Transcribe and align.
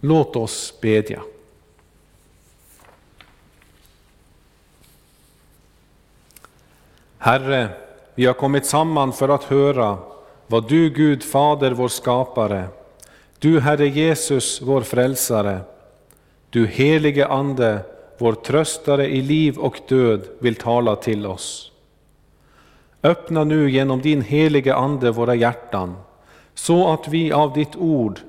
Låt 0.00 0.36
oss 0.36 0.74
bedja. 0.80 1.22
Herre, 7.18 7.68
vi 8.14 8.26
har 8.26 8.34
kommit 8.34 8.66
samman 8.66 9.12
för 9.12 9.28
att 9.28 9.44
höra 9.44 9.98
vad 10.46 10.68
du, 10.68 10.90
Gud 10.90 11.22
Fader, 11.22 11.70
vår 11.70 11.88
skapare, 11.88 12.68
du 13.38 13.60
Herre 13.60 13.88
Jesus, 13.88 14.62
vår 14.62 14.80
frälsare, 14.80 15.60
du 16.50 16.66
helige 16.66 17.26
Ande, 17.26 17.80
vår 18.18 18.32
tröstare 18.32 19.06
i 19.06 19.22
liv 19.22 19.58
och 19.58 19.80
död, 19.88 20.28
vill 20.38 20.54
tala 20.54 20.96
till 20.96 21.26
oss. 21.26 21.72
Öppna 23.02 23.44
nu 23.44 23.70
genom 23.70 24.00
din 24.00 24.22
helige 24.22 24.74
Ande 24.74 25.10
våra 25.10 25.34
hjärtan, 25.34 25.96
så 26.54 26.92
att 26.92 27.08
vi 27.08 27.32
av 27.32 27.52
ditt 27.52 27.76
ord 27.76 28.20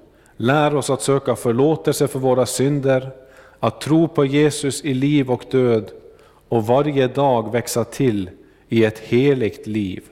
lär 0.42 0.76
oss 0.76 0.90
att 0.90 1.02
söka 1.02 1.36
förlåtelse 1.36 2.08
för 2.08 2.20
våra 2.20 2.46
synder, 2.46 3.12
att 3.60 3.82
tro 3.82 4.08
på 4.08 4.26
Jesus 4.26 4.86
i 4.86 4.94
liv 4.94 5.32
och 5.32 5.46
död 5.52 5.92
och 6.50 6.68
varje 6.68 7.08
dag 7.08 7.52
växa 7.52 7.84
till 7.84 8.30
i 8.70 8.86
ett 8.86 9.00
heligt 9.00 9.68
liv. 9.68 10.04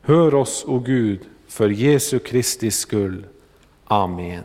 Hör 0.00 0.34
oss, 0.34 0.64
o 0.66 0.78
Gud, 0.78 1.20
för 1.48 1.68
Jesu 1.68 2.18
Kristi 2.18 2.70
skull. 2.70 3.24
Amen. 3.84 4.44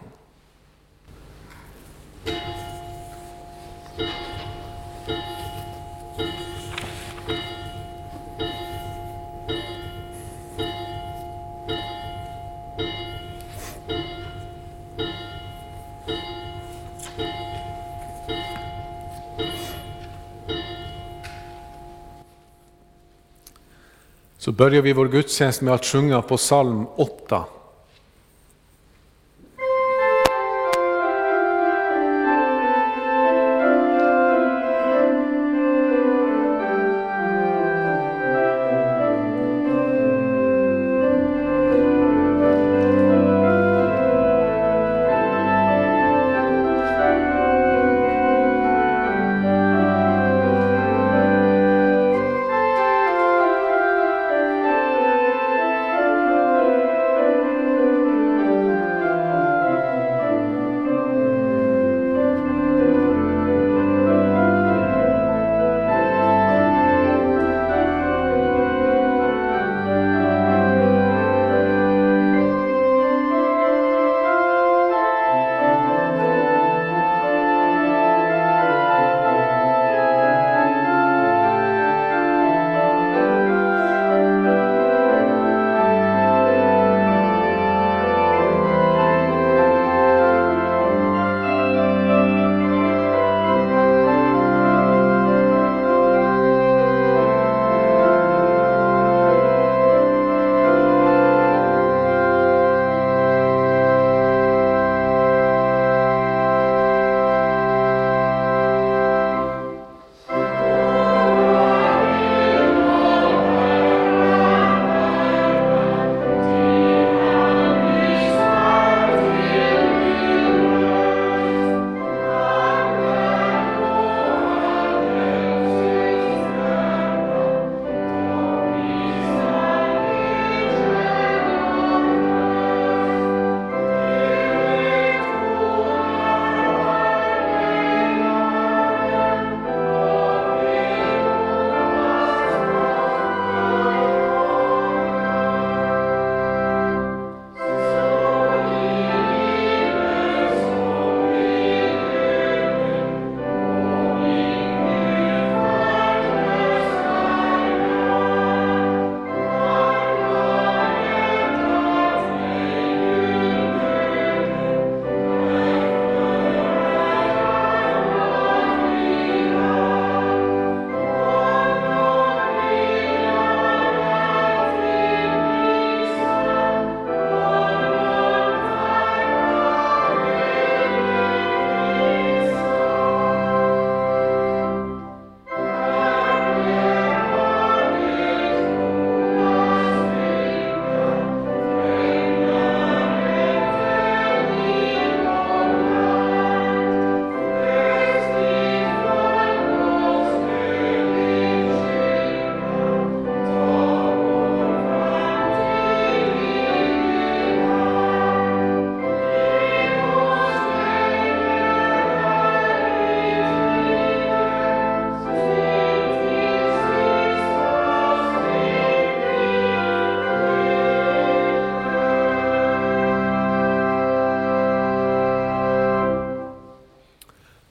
Så 24.48 24.52
börjar 24.52 24.82
vi 24.82 24.94
vår 24.94 25.08
gudstjänst 25.08 25.62
med 25.62 25.74
att 25.74 25.86
sjunga 25.86 26.22
på 26.22 26.38
psalm 26.38 26.86
8. 26.96 27.46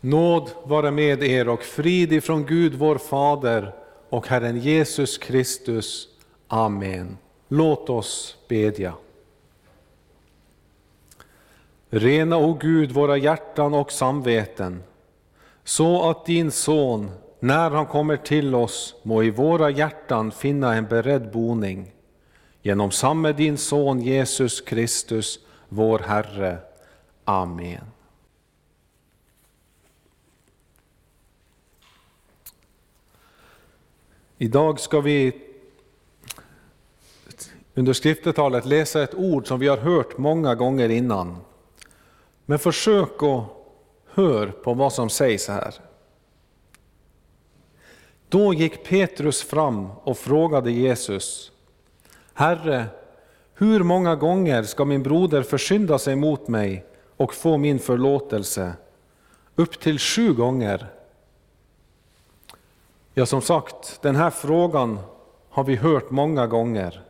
Nåd 0.06 0.50
vare 0.64 0.90
med 0.90 1.22
er 1.22 1.48
och 1.48 1.62
frid 1.62 2.12
ifrån 2.12 2.46
Gud 2.46 2.74
vår 2.74 2.98
Fader 2.98 3.74
och 4.08 4.28
Herren 4.28 4.58
Jesus 4.60 5.18
Kristus. 5.18 6.08
Amen. 6.48 7.18
Låt 7.48 7.90
oss 7.90 8.36
bedja. 8.48 8.94
Rena, 11.90 12.36
o 12.36 12.58
Gud, 12.60 12.92
våra 12.92 13.16
hjärtan 13.16 13.74
och 13.74 13.92
samveten, 13.92 14.82
så 15.64 16.10
att 16.10 16.26
din 16.26 16.50
son, 16.50 17.10
när 17.40 17.70
han 17.70 17.86
kommer 17.86 18.16
till 18.16 18.54
oss, 18.54 18.94
må 19.02 19.22
i 19.22 19.30
våra 19.30 19.70
hjärtan 19.70 20.30
finna 20.32 20.74
en 20.74 20.86
beredd 20.86 21.32
boning. 21.32 21.92
Genom 22.62 22.90
samme 22.90 23.32
din 23.32 23.58
son 23.58 24.00
Jesus 24.00 24.60
Kristus, 24.60 25.38
vår 25.68 25.98
Herre. 25.98 26.58
Amen. 27.24 27.95
Idag 34.38 34.80
ska 34.80 35.00
vi 35.00 35.32
under 37.74 37.92
skriftetalet 37.92 38.66
läsa 38.66 39.02
ett 39.02 39.14
ord 39.14 39.46
som 39.46 39.60
vi 39.60 39.68
har 39.68 39.76
hört 39.76 40.18
många 40.18 40.54
gånger 40.54 40.88
innan. 40.88 41.36
Men 42.46 42.58
försök 42.58 43.22
att 43.22 43.44
höra 44.06 44.52
på 44.52 44.74
vad 44.74 44.92
som 44.92 45.10
sägs 45.10 45.48
här. 45.48 45.74
Då 48.28 48.54
gick 48.54 48.84
Petrus 48.84 49.42
fram 49.42 49.90
och 49.90 50.18
frågade 50.18 50.70
Jesus, 50.70 51.52
Herre, 52.34 52.86
hur 53.54 53.82
många 53.82 54.16
gånger 54.16 54.62
ska 54.62 54.84
min 54.84 55.02
broder 55.02 55.42
försynda 55.42 55.98
sig 55.98 56.16
mot 56.16 56.48
mig 56.48 56.84
och 57.16 57.34
få 57.34 57.56
min 57.56 57.78
förlåtelse? 57.78 58.72
Upp 59.54 59.80
till 59.80 59.98
sju 59.98 60.32
gånger. 60.32 60.95
Ja, 63.18 63.26
som 63.26 63.42
sagt, 63.42 64.02
den 64.02 64.16
här 64.16 64.30
frågan 64.30 64.98
har 65.48 65.64
vi 65.64 65.76
hört 65.76 66.10
många 66.10 66.46
gånger. 66.46 67.02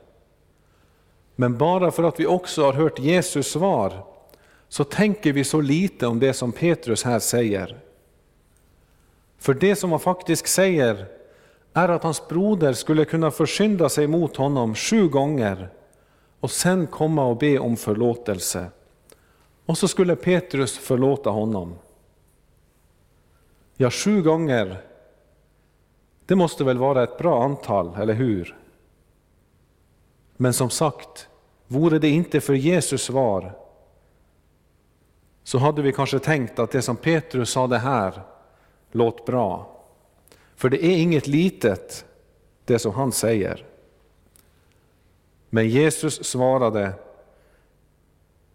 Men 1.37 1.59
bara 1.59 1.91
för 1.91 2.03
att 2.03 2.21
vi 2.21 2.27
också 2.27 2.65
har 2.65 2.73
hört 2.73 2.99
Jesus 2.99 3.47
svar 3.47 4.05
så 4.69 4.85
tänker 4.85 5.33
vi 5.33 5.45
så 5.45 5.61
lite 5.61 6.07
om 6.07 6.21
det 6.21 6.33
som 6.33 6.53
Petrus 6.53 7.05
här 7.05 7.19
säger. 7.19 7.79
För 9.39 9.55
det 9.55 9.77
som 9.77 9.91
han 9.91 10.01
faktiskt 10.01 10.49
säger 10.49 11.07
är 11.73 11.89
att 11.89 12.03
hans 12.03 12.29
broder 12.29 12.73
skulle 12.73 13.05
kunna 13.05 13.31
försynda 13.31 13.89
sig 13.89 14.07
mot 14.07 14.37
honom 14.37 14.75
sju 14.75 15.09
gånger 15.09 15.69
och 16.41 16.51
sen 16.51 16.87
komma 16.87 17.25
och 17.25 17.37
be 17.37 17.59
om 17.59 17.77
förlåtelse. 17.77 18.67
Och 19.67 19.79
så 19.79 19.89
skulle 19.89 20.17
Petrus 20.17 20.79
förlåta 20.79 21.31
honom. 21.31 21.75
Ja, 23.77 23.91
sju 23.91 24.23
gånger, 24.23 24.83
det 26.27 26.37
måste 26.37 26.65
väl 26.65 26.79
vara 26.79 27.03
ett 27.03 27.19
bra 27.19 27.45
antal, 27.45 27.97
eller 27.97 28.15
hur? 28.15 28.57
Men 30.37 30.53
som 30.53 30.71
sagt, 30.71 31.29
vore 31.67 31.99
det 31.99 32.09
inte 32.09 32.41
för 32.41 32.55
Jesus 32.55 33.03
svar 33.03 33.53
så 35.47 35.59
hade 35.59 35.83
vi 35.83 35.93
kanske 35.93 36.19
tänkt 36.19 36.59
att 36.59 36.71
det 36.71 36.83
som 36.83 36.97
Petrus 36.97 37.51
sa 37.51 37.67
det 37.67 37.79
här 37.79 38.23
låt 38.93 39.27
bra. 39.27 39.81
För 40.57 40.69
det 40.69 40.85
är 40.85 40.97
inget 40.97 41.27
litet, 41.27 42.05
det 42.65 42.79
som 42.79 42.95
han 42.95 43.13
säger. 43.13 43.65
Men 45.51 45.69
Jesus 45.69 46.25
svarade, 46.25 46.93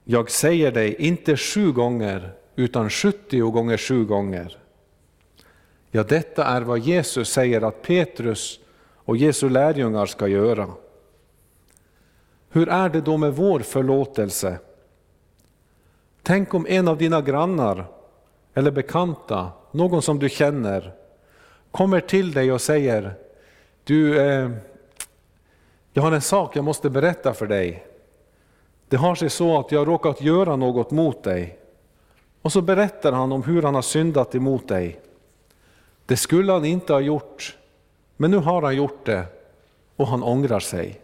jag 0.03 0.31
säger 0.31 0.71
dig 0.71 0.95
inte 0.95 1.37
sju 1.37 1.71
gånger, 1.71 2.33
utan 2.55 2.89
sjuttio 2.89 3.51
gånger 3.51 3.77
sju 3.77 4.05
gånger. 4.05 4.60
Ja, 5.91 6.03
detta 6.03 6.45
är 6.45 6.61
vad 6.61 6.79
Jesus 6.79 7.29
säger 7.29 7.61
att 7.61 7.81
Petrus 7.81 8.59
och 8.95 9.17
Jesu 9.17 9.49
lärjungar 9.49 10.05
ska 10.05 10.27
göra. 10.27 10.67
Hur 12.49 12.69
är 12.69 12.89
det 12.89 13.01
då 13.01 13.17
med 13.17 13.35
vår 13.35 13.59
förlåtelse? 13.59 14.59
Tänk 16.23 16.53
om 16.53 16.65
en 16.69 16.87
av 16.87 16.97
dina 16.97 17.21
grannar 17.21 17.85
eller 18.53 18.71
bekanta, 18.71 19.51
någon 19.71 20.01
som 20.01 20.19
du 20.19 20.29
känner, 20.29 20.93
kommer 21.71 21.99
till 21.99 22.31
dig 22.31 22.51
och 22.51 22.61
säger 22.61 23.13
Du, 23.83 24.19
eh, 24.19 24.49
jag 25.93 26.03
har 26.03 26.11
en 26.11 26.21
sak 26.21 26.55
jag 26.55 26.65
måste 26.65 26.89
berätta 26.89 27.33
för 27.33 27.47
dig. 27.47 27.85
Det 28.87 28.97
har 28.97 29.15
sig 29.15 29.29
så 29.29 29.59
att 29.59 29.71
jag 29.71 29.79
har 29.79 29.85
råkat 29.85 30.21
göra 30.21 30.55
något 30.55 30.91
mot 30.91 31.23
dig. 31.23 31.59
Och 32.41 32.51
så 32.51 32.61
berättar 32.61 33.11
han 33.11 33.31
om 33.31 33.43
hur 33.43 33.61
han 33.61 33.75
har 33.75 33.81
syndat 33.81 34.35
emot 34.35 34.67
dig. 34.67 34.99
Det 36.11 36.17
skulle 36.17 36.51
han 36.51 36.65
inte 36.65 36.93
ha 36.93 36.99
gjort, 36.99 37.57
men 38.17 38.31
nu 38.31 38.37
har 38.37 38.61
han 38.61 38.75
gjort 38.75 39.05
det 39.05 39.25
och 39.95 40.07
han 40.07 40.23
ångrar 40.23 40.59
sig. 40.59 41.01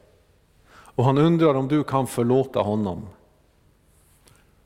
Och 0.70 1.04
han 1.04 1.18
undrar 1.18 1.54
om 1.54 1.68
du 1.68 1.84
kan 1.84 2.08
förlåta 2.08 2.60
honom. 2.60 3.08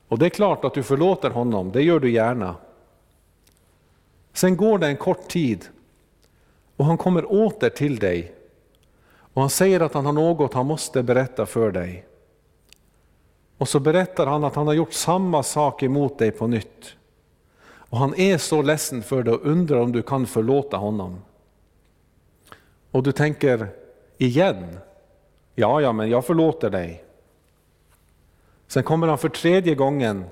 Och 0.08 0.18
det 0.18 0.26
är 0.26 0.30
klart 0.30 0.64
att 0.64 0.74
du 0.74 0.82
förlåter 0.82 1.30
honom, 1.30 1.72
det 1.72 1.82
gör 1.82 2.00
du 2.00 2.10
gärna. 2.10 2.56
Sen 4.32 4.56
går 4.56 4.78
det 4.78 4.86
en 4.86 4.96
kort 4.96 5.28
tid 5.28 5.64
och 6.76 6.84
han 6.84 6.98
kommer 6.98 7.32
åter 7.32 7.70
till 7.70 7.98
dig 7.98 8.34
och 9.34 9.40
han 9.40 9.50
säger 9.50 9.80
att 9.80 9.94
han 9.94 10.06
har 10.06 10.12
något 10.12 10.54
han 10.54 10.66
måste 10.66 11.02
berätta 11.02 11.46
för 11.46 11.72
dig. 11.72 12.06
Och 13.58 13.68
så 13.68 13.80
berättar 13.80 14.26
han 14.26 14.44
att 14.44 14.54
han 14.54 14.66
har 14.66 14.74
gjort 14.74 14.92
samma 14.92 15.42
sak 15.42 15.82
emot 15.82 16.18
dig 16.18 16.30
på 16.30 16.46
nytt. 16.46 16.96
Och 17.92 17.98
han 17.98 18.14
är 18.14 18.38
så 18.38 18.62
ledsen 18.62 19.02
för 19.02 19.22
det 19.22 19.32
och 19.32 19.46
undrar 19.46 19.80
om 19.80 19.92
du 19.92 20.02
kan 20.02 20.26
förlåta 20.26 20.76
honom. 20.76 21.20
Och 22.90 23.02
du 23.02 23.12
tänker, 23.12 23.68
igen? 24.18 24.78
Ja, 25.54 25.80
ja, 25.80 25.92
men 25.92 26.10
jag 26.10 26.24
förlåter 26.24 26.70
dig. 26.70 27.04
Sen 28.66 28.82
kommer 28.82 29.06
han 29.08 29.18
för 29.18 29.28
tredje 29.28 29.74
gången 29.74 30.24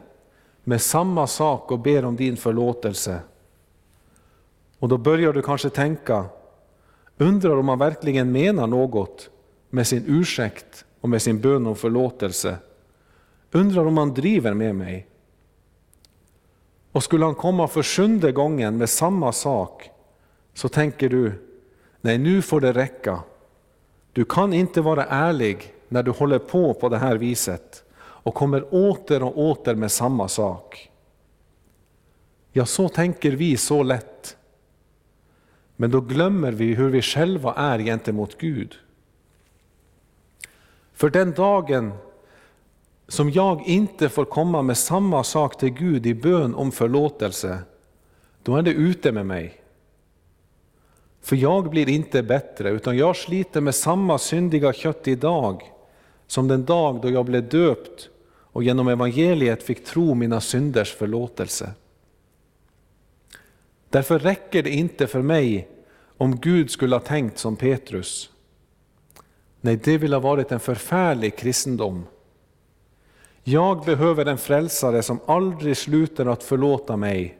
med 0.64 0.82
samma 0.82 1.26
sak 1.26 1.70
och 1.70 1.78
ber 1.78 2.04
om 2.04 2.16
din 2.16 2.36
förlåtelse. 2.36 3.20
Och 4.78 4.88
då 4.88 4.98
börjar 4.98 5.32
du 5.32 5.42
kanske 5.42 5.70
tänka, 5.70 6.24
undrar 7.18 7.56
om 7.56 7.68
han 7.68 7.78
verkligen 7.78 8.32
menar 8.32 8.66
något 8.66 9.30
med 9.70 9.86
sin 9.86 10.04
ursäkt 10.06 10.84
och 11.00 11.08
med 11.08 11.22
sin 11.22 11.40
bön 11.40 11.66
om 11.66 11.76
förlåtelse. 11.76 12.56
Undrar 13.52 13.86
om 13.86 13.96
han 13.96 14.14
driver 14.14 14.54
med 14.54 14.74
mig. 14.74 15.09
Och 16.92 17.04
skulle 17.04 17.24
han 17.24 17.34
komma 17.34 17.68
för 17.68 17.82
sjunde 17.82 18.32
gången 18.32 18.76
med 18.76 18.90
samma 18.90 19.32
sak, 19.32 19.90
så 20.54 20.68
tänker 20.68 21.08
du, 21.08 21.32
nej 22.00 22.18
nu 22.18 22.42
får 22.42 22.60
det 22.60 22.72
räcka. 22.72 23.22
Du 24.12 24.24
kan 24.24 24.52
inte 24.52 24.80
vara 24.80 25.04
ärlig 25.04 25.74
när 25.88 26.02
du 26.02 26.10
håller 26.10 26.38
på 26.38 26.74
på 26.74 26.88
det 26.88 26.98
här 26.98 27.16
viset 27.16 27.84
och 27.98 28.34
kommer 28.34 28.74
åter 28.74 29.22
och 29.22 29.38
åter 29.38 29.74
med 29.74 29.92
samma 29.92 30.28
sak. 30.28 30.90
Ja, 32.52 32.66
så 32.66 32.88
tänker 32.88 33.32
vi 33.32 33.56
så 33.56 33.82
lätt. 33.82 34.36
Men 35.76 35.90
då 35.90 36.00
glömmer 36.00 36.52
vi 36.52 36.74
hur 36.74 36.90
vi 36.90 37.02
själva 37.02 37.54
är 37.54 37.78
gentemot 37.78 38.38
Gud. 38.38 38.74
För 40.92 41.10
den 41.10 41.32
dagen 41.32 41.92
som 43.10 43.30
jag 43.30 43.66
inte 43.66 44.08
får 44.08 44.24
komma 44.24 44.62
med 44.62 44.78
samma 44.78 45.24
sak 45.24 45.58
till 45.58 45.70
Gud 45.70 46.06
i 46.06 46.14
bön 46.14 46.54
om 46.54 46.72
förlåtelse, 46.72 47.58
då 48.42 48.56
är 48.56 48.62
det 48.62 48.70
ute 48.70 49.12
med 49.12 49.26
mig. 49.26 49.60
För 51.20 51.36
jag 51.36 51.70
blir 51.70 51.88
inte 51.88 52.22
bättre, 52.22 52.70
utan 52.70 52.96
jag 52.96 53.16
sliter 53.16 53.60
med 53.60 53.74
samma 53.74 54.18
syndiga 54.18 54.72
kött 54.72 55.08
idag 55.08 55.72
som 56.26 56.48
den 56.48 56.64
dag 56.64 57.00
då 57.00 57.10
jag 57.10 57.24
blev 57.24 57.48
döpt 57.48 58.08
och 58.26 58.62
genom 58.62 58.88
evangeliet 58.88 59.62
fick 59.62 59.84
tro 59.84 60.14
mina 60.14 60.40
synders 60.40 60.94
förlåtelse. 60.94 61.72
Därför 63.88 64.18
räcker 64.18 64.62
det 64.62 64.70
inte 64.70 65.06
för 65.06 65.22
mig 65.22 65.68
om 66.16 66.36
Gud 66.36 66.70
skulle 66.70 66.94
ha 66.94 67.00
tänkt 67.00 67.38
som 67.38 67.56
Petrus. 67.56 68.30
Nej, 69.60 69.76
det 69.76 69.98
vill 69.98 70.12
ha 70.12 70.20
varit 70.20 70.52
en 70.52 70.60
förfärlig 70.60 71.36
kristendom. 71.36 72.06
Jag 73.44 73.84
behöver 73.84 74.26
en 74.26 74.38
frälsare 74.38 75.02
som 75.02 75.20
aldrig 75.26 75.76
slutar 75.76 76.26
att 76.26 76.42
förlåta 76.42 76.96
mig. 76.96 77.38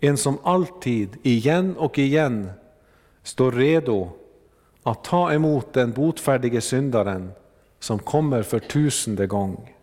En 0.00 0.16
som 0.16 0.38
alltid, 0.42 1.16
igen 1.22 1.76
och 1.76 1.98
igen, 1.98 2.50
står 3.22 3.52
redo 3.52 4.10
att 4.82 5.04
ta 5.04 5.32
emot 5.32 5.72
den 5.72 5.92
botfärdige 5.92 6.60
syndaren 6.60 7.30
som 7.78 7.98
kommer 7.98 8.42
för 8.42 8.58
tusende 8.58 9.26
gång. 9.26 9.74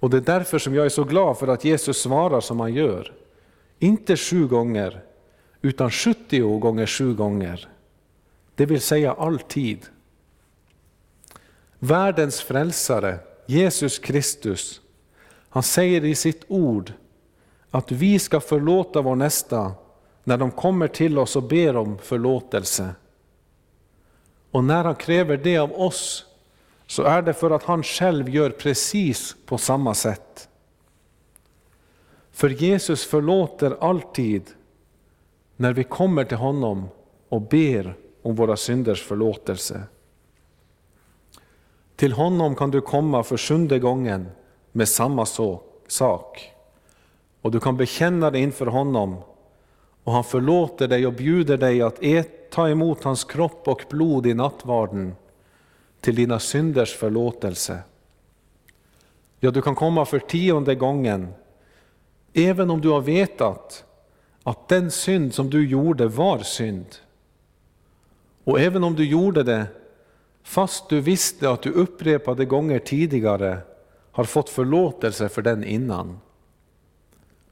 Och 0.00 0.10
det 0.10 0.16
är 0.16 0.20
därför 0.20 0.58
som 0.58 0.74
jag 0.74 0.84
är 0.86 0.90
så 0.90 1.04
glad 1.04 1.38
för 1.38 1.48
att 1.48 1.64
Jesus 1.64 2.02
svarar 2.02 2.40
som 2.40 2.60
han 2.60 2.74
gör. 2.74 3.12
Inte 3.78 4.16
sju 4.16 4.46
gånger, 4.46 5.02
utan 5.62 5.90
70 5.90 6.58
gånger 6.58 6.86
sju 6.86 7.14
gånger. 7.14 7.68
Det 8.54 8.66
vill 8.66 8.80
säga 8.80 9.12
alltid. 9.12 9.86
Världens 11.78 12.40
frälsare, 12.40 13.18
Jesus 13.46 13.98
Kristus, 13.98 14.80
han 15.48 15.62
säger 15.62 16.04
i 16.04 16.14
sitt 16.14 16.44
ord 16.48 16.92
att 17.70 17.92
vi 17.92 18.18
ska 18.18 18.40
förlåta 18.40 19.02
vår 19.02 19.14
nästa 19.14 19.72
när 20.24 20.36
de 20.36 20.50
kommer 20.50 20.88
till 20.88 21.18
oss 21.18 21.36
och 21.36 21.42
ber 21.42 21.76
om 21.76 21.98
förlåtelse. 21.98 22.94
Och 24.50 24.64
när 24.64 24.84
han 24.84 24.94
kräver 24.94 25.36
det 25.36 25.58
av 25.58 25.72
oss 25.72 26.26
så 26.86 27.02
är 27.02 27.22
det 27.22 27.34
för 27.34 27.50
att 27.50 27.62
han 27.62 27.82
själv 27.82 28.28
gör 28.28 28.50
precis 28.50 29.36
på 29.46 29.58
samma 29.58 29.94
sätt. 29.94 30.48
För 32.30 32.48
Jesus 32.48 33.04
förlåter 33.04 33.76
alltid 33.80 34.42
när 35.56 35.72
vi 35.72 35.84
kommer 35.84 36.24
till 36.24 36.36
honom 36.36 36.88
och 37.28 37.42
ber 37.42 37.96
om 38.22 38.34
våra 38.34 38.56
synders 38.56 39.02
förlåtelse. 39.02 39.82
Till 41.96 42.12
honom 42.12 42.54
kan 42.54 42.70
du 42.70 42.80
komma 42.80 43.22
för 43.22 43.36
sjunde 43.36 43.78
gången 43.78 44.28
med 44.72 44.88
samma 44.88 45.26
sak. 45.88 46.52
Och 47.42 47.50
du 47.50 47.60
kan 47.60 47.76
bekänna 47.76 48.30
det 48.30 48.38
inför 48.38 48.66
honom 48.66 49.16
och 50.04 50.12
han 50.12 50.24
förlåter 50.24 50.88
dig 50.88 51.06
och 51.06 51.12
bjuder 51.12 51.56
dig 51.56 51.82
att 51.82 52.02
e-, 52.02 52.24
ta 52.50 52.68
emot 52.68 53.04
hans 53.04 53.24
kropp 53.24 53.68
och 53.68 53.84
blod 53.90 54.26
i 54.26 54.34
nattvarden 54.34 55.14
till 56.00 56.14
dina 56.14 56.38
synders 56.38 56.96
förlåtelse. 56.96 57.78
Ja, 59.40 59.50
du 59.50 59.62
kan 59.62 59.74
komma 59.74 60.04
för 60.04 60.18
tionde 60.18 60.74
gången, 60.74 61.28
även 62.32 62.70
om 62.70 62.80
du 62.80 62.88
har 62.88 63.00
vetat 63.00 63.84
att 64.42 64.68
den 64.68 64.90
synd 64.90 65.34
som 65.34 65.50
du 65.50 65.68
gjorde 65.68 66.08
var 66.08 66.38
synd. 66.38 66.86
Och 68.44 68.60
även 68.60 68.84
om 68.84 68.94
du 68.94 69.04
gjorde 69.04 69.42
det 69.42 69.66
fast 70.46 70.88
du 70.88 71.00
visste 71.00 71.50
att 71.50 71.62
du 71.62 71.70
upprepade 71.70 72.44
gånger 72.44 72.78
tidigare 72.78 73.58
har 74.12 74.24
fått 74.24 74.50
förlåtelse 74.50 75.28
för 75.28 75.42
den 75.42 75.64
innan. 75.64 76.18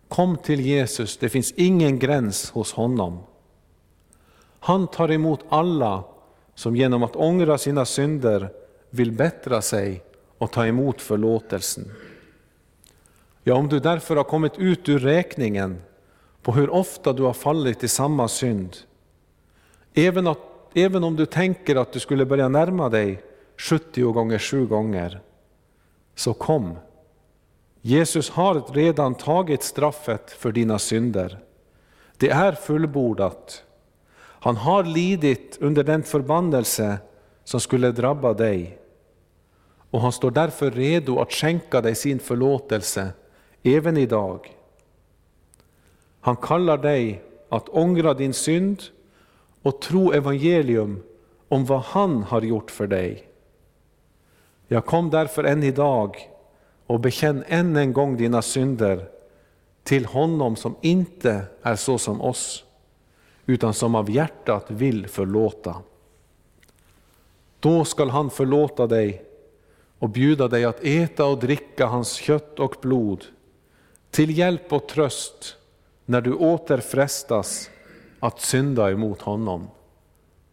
Kom 0.09 0.37
till 0.37 0.61
Jesus, 0.61 1.17
det 1.17 1.29
finns 1.29 1.53
ingen 1.53 1.99
gräns 1.99 2.51
hos 2.51 2.73
honom. 2.73 3.19
Han 4.61 4.87
tar 4.87 5.11
emot 5.11 5.41
alla 5.49 6.05
som 6.55 6.77
genom 6.77 7.03
att 7.03 7.17
ångra 7.17 7.59
sina 7.59 7.85
synder 7.85 8.49
vill 8.91 9.13
bättra 9.13 9.63
sig 9.63 10.03
och 10.39 10.51
ta 10.51 10.67
emot 10.67 11.01
förlåtelsen. 11.01 11.93
Ja, 13.43 13.55
om 13.55 13.69
du 13.69 13.81
därför 13.81 14.17
har 14.17 14.25
kommit 14.25 14.59
ut 14.59 14.89
ur 14.89 14.99
räkningen 14.99 15.83
på 16.43 16.53
hur 16.53 16.71
ofta 16.71 17.13
du 17.13 17.23
har 17.23 17.33
fallit 17.33 17.85
i 17.85 17.89
samma 17.89 18.29
synd, 18.29 18.77
även, 19.95 20.27
att, 20.27 20.39
även 20.75 21.05
om 21.05 21.17
du 21.17 21.27
tänker 21.27 21.77
att 21.77 21.93
du 21.93 22.01
skulle 22.01 22.27
börja 22.27 22.49
närma 22.49 22.89
dig 22.89 23.23
70 23.57 24.13
gånger 24.13 24.39
7 24.39 24.67
gånger, 24.67 25.21
så 26.15 26.35
kom. 26.35 26.77
Jesus 27.81 28.31
har 28.31 28.75
redan 28.75 29.15
tagit 29.15 29.63
straffet 29.63 30.31
för 30.31 30.53
dina 30.53 30.79
synder. 30.79 31.39
Det 32.17 32.31
är 32.31 32.53
fullbordat. 32.53 33.65
Han 34.19 34.57
har 34.57 34.85
lidit 34.85 35.59
under 35.61 35.85
den 35.85 36.03
förbannelse 36.03 36.99
som 37.45 37.61
skulle 37.61 37.93
drabba 37.93 38.35
dig. 38.35 38.79
Och 39.91 40.01
han 40.01 40.13
står 40.13 40.31
därför 40.31 40.71
redo 40.71 41.19
att 41.21 41.33
skänka 41.33 41.81
dig 41.81 41.95
sin 41.95 42.19
förlåtelse 42.19 43.09
även 43.63 43.97
idag. 43.97 44.57
Han 46.21 46.37
kallar 46.37 46.79
dig 46.79 47.23
att 47.49 47.69
ångra 47.69 48.15
din 48.15 48.35
synd 48.35 48.83
och 49.65 49.81
tro 49.81 50.13
evangelium 50.13 51.03
om 51.49 51.65
vad 51.65 51.81
han 51.81 52.23
har 52.23 52.43
gjort 52.43 52.71
för 52.71 52.87
dig. 52.87 53.29
Jag 54.69 54.87
kom 54.87 55.11
därför 55.11 55.45
än 55.45 55.63
idag 55.63 56.31
och 56.87 57.01
bekänn 57.01 57.45
än 57.47 57.77
en 57.77 57.93
gång 57.93 58.17
dina 58.17 58.43
synder 58.43 59.09
till 59.83 60.07
honom 60.07 60.57
som 60.57 60.75
inte 60.81 61.45
är 61.63 61.77
så 61.77 61.99
som 61.99 62.21
oss, 62.21 62.65
utan 63.47 63.75
som 63.75 63.95
av 63.95 64.11
hjärtat 64.11 64.71
vill 64.71 65.09
förlåta. 65.09 65.77
Då 67.61 67.85
skall 67.85 68.11
han 68.11 68.31
förlåta 68.31 68.87
dig 68.87 69.25
och 69.99 70.09
bjuda 70.09 70.49
dig 70.49 70.65
att 70.65 70.85
äta 70.85 71.27
och 71.27 71.39
dricka 71.39 71.87
hans 71.87 72.13
kött 72.13 72.61
och 72.61 72.77
blod, 72.81 73.25
till 74.11 74.39
hjälp 74.39 74.73
och 74.73 74.89
tröst 74.89 75.57
när 76.05 76.21
du 76.21 76.35
åter 76.35 76.79
frestas 76.79 77.71
att 78.25 78.41
synda 78.41 78.91
emot 78.91 79.23
honom. 79.23 79.69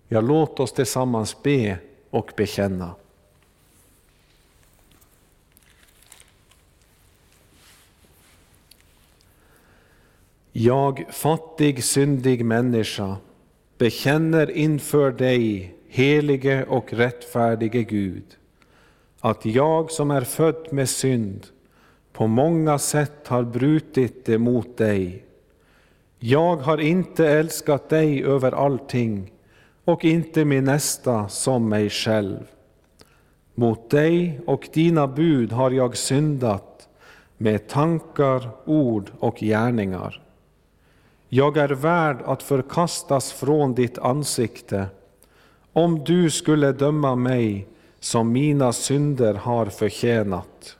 Ja, 0.08 0.22
låt 0.22 0.60
oss 0.60 0.74
tillsammans 0.74 1.44
be 1.44 1.78
och 2.10 2.32
bekänna. 2.38 2.96
Jag, 10.52 11.06
fattig, 11.10 11.84
syndig 11.84 12.46
människa, 12.46 13.18
bekänner 13.78 14.52
inför 14.52 15.12
dig, 15.12 15.76
helige 15.88 16.66
och 16.66 16.94
rättfärdige 16.94 17.84
Gud, 17.84 18.38
att 19.20 19.46
jag 19.46 19.92
som 19.92 20.12
är 20.12 20.22
född 20.22 20.68
med 20.72 20.90
synd 20.90 21.48
på 22.14 22.28
många 22.28 22.80
sätt 22.80 23.28
har 23.28 23.44
brutit 23.44 24.30
emot 24.30 24.78
dig. 24.78 25.26
Jag 26.24 26.56
har 26.56 26.78
inte 26.78 27.28
älskat 27.28 27.90
dig 27.90 28.24
över 28.24 28.52
allting 28.52 29.32
och 29.86 30.06
inte 30.06 30.46
min 30.46 30.64
nästa 30.64 31.28
som 31.30 31.70
mig 31.70 31.90
själv. 31.90 32.40
Mot 33.56 33.90
dig 33.90 34.40
och 34.46 34.70
dina 34.74 35.08
bud 35.08 35.52
har 35.52 35.72
jag 35.72 35.98
syndat 35.98 36.88
med 37.38 37.68
tankar, 37.68 38.50
ord 38.66 39.12
och 39.20 39.38
gärningar. 39.40 40.22
Jag 41.30 41.58
är 41.58 41.70
värd 41.70 42.18
att 42.26 42.44
förkastas 42.44 43.32
från 43.32 43.76
ditt 43.76 43.98
ansikte 43.98 44.86
om 45.74 46.04
du 46.04 46.30
skulle 46.30 46.72
döma 46.72 47.16
mig 47.16 47.68
som 48.00 48.32
mina 48.32 48.74
synder 48.74 49.34
har 49.34 49.66
förtjänat. 49.66 50.78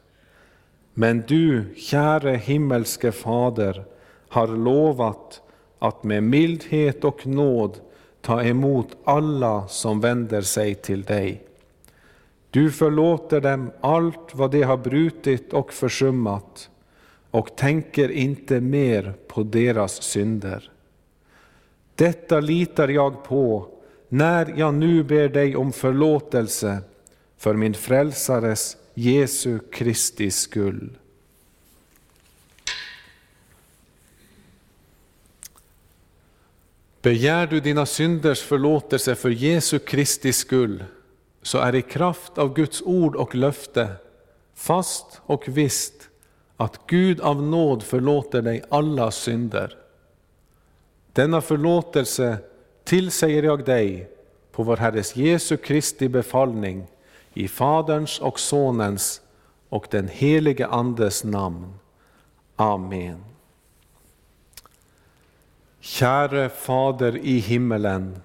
Men 0.94 1.24
du, 1.28 1.76
käre 1.78 2.36
himmelske 2.36 3.12
Fader, 3.12 3.86
har 4.32 4.48
lovat 4.48 5.42
att 5.80 6.04
med 6.04 6.24
mildhet 6.24 7.04
och 7.04 7.28
nåd 7.28 7.80
ta 8.22 8.44
emot 8.44 8.88
alla 9.04 9.68
som 9.68 10.00
vänder 10.00 10.42
sig 10.42 10.76
till 10.76 11.04
dig. 11.04 11.44
Du 12.50 12.72
förlåter 12.72 13.42
dem 13.42 13.72
allt 13.82 14.36
vad 14.36 14.52
de 14.52 14.64
har 14.64 14.78
brutit 14.78 15.54
och 15.54 15.74
försummat 15.74 16.70
och 17.32 17.56
tänker 17.56 18.12
inte 18.12 18.62
mer 18.62 19.14
på 19.28 19.44
deras 19.44 20.04
synder. 20.04 20.72
Detta 21.96 22.40
litar 22.40 22.88
jag 22.88 23.24
på 23.24 23.68
när 24.10 24.54
jag 24.58 24.74
nu 24.74 25.04
ber 25.04 25.30
dig 25.30 25.56
om 25.56 25.72
förlåtelse 25.72 26.78
för 27.38 27.54
min 27.54 27.74
frälsares 27.74 28.78
Jesu 28.94 29.60
Kristi 29.72 30.32
skull. 30.32 30.98
Begär 37.02 37.48
du 37.48 37.60
dina 37.60 37.86
synders 37.86 38.42
förlåtelse 38.42 39.16
för 39.16 39.30
Jesu 39.30 39.80
Kristi 39.80 40.34
skull, 40.34 40.84
så 41.42 41.58
är 41.58 41.76
i 41.76 41.82
kraft 41.82 42.38
av 42.38 42.54
Guds 42.54 42.82
ord 42.82 43.16
och 43.16 43.36
löfte 43.36 43.88
fast 44.56 45.22
och 45.26 45.44
visst 45.48 46.10
att 46.58 46.80
Gud 46.88 47.22
av 47.22 47.44
nåd 47.44 47.84
förlåter 47.84 48.42
dig 48.42 48.64
alla 48.70 49.12
synder. 49.12 49.78
Denna 51.14 51.42
förlåtelse 51.42 52.38
tillsäger 52.84 53.44
jag 53.44 53.66
dig 53.66 54.10
på 54.52 54.64
vår 54.64 54.78
Herres 54.78 55.16
Jesu 55.16 55.58
Kristi 55.58 56.10
befallning 56.10 56.88
i 57.34 57.48
Faderns 57.48 58.20
och 58.20 58.40
Sonens 58.40 59.22
och 59.70 59.88
den 59.90 60.08
helige 60.08 60.68
Andes 60.68 61.24
namn. 61.24 61.74
Amen. 62.56 63.31
Käre 65.84 66.50
Fader 66.50 67.18
i 67.18 67.40
himmelen, 67.40 68.18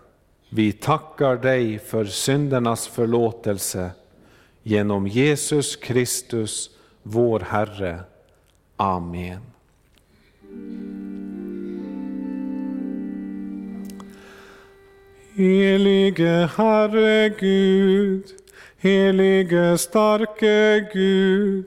vi 0.51 0.73
tackar 0.73 1.37
dig 1.37 1.79
för 1.79 2.05
syndernas 2.05 2.89
förlåtelse 2.89 3.91
genom 4.63 5.07
Jesus 5.07 5.77
Kristus, 5.77 6.71
vår 7.03 7.41
Herre. 7.41 8.01
Amen. 8.77 9.41
Helige 15.37 16.51
Herre 16.57 17.29
Gud, 17.29 18.25
helige 18.79 19.79
starke 19.79 20.89
Gud, 20.93 21.67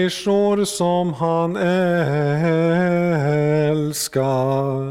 Människor 0.00 0.64
som 0.64 1.14
han 1.14 1.56
älskar. 3.66 4.89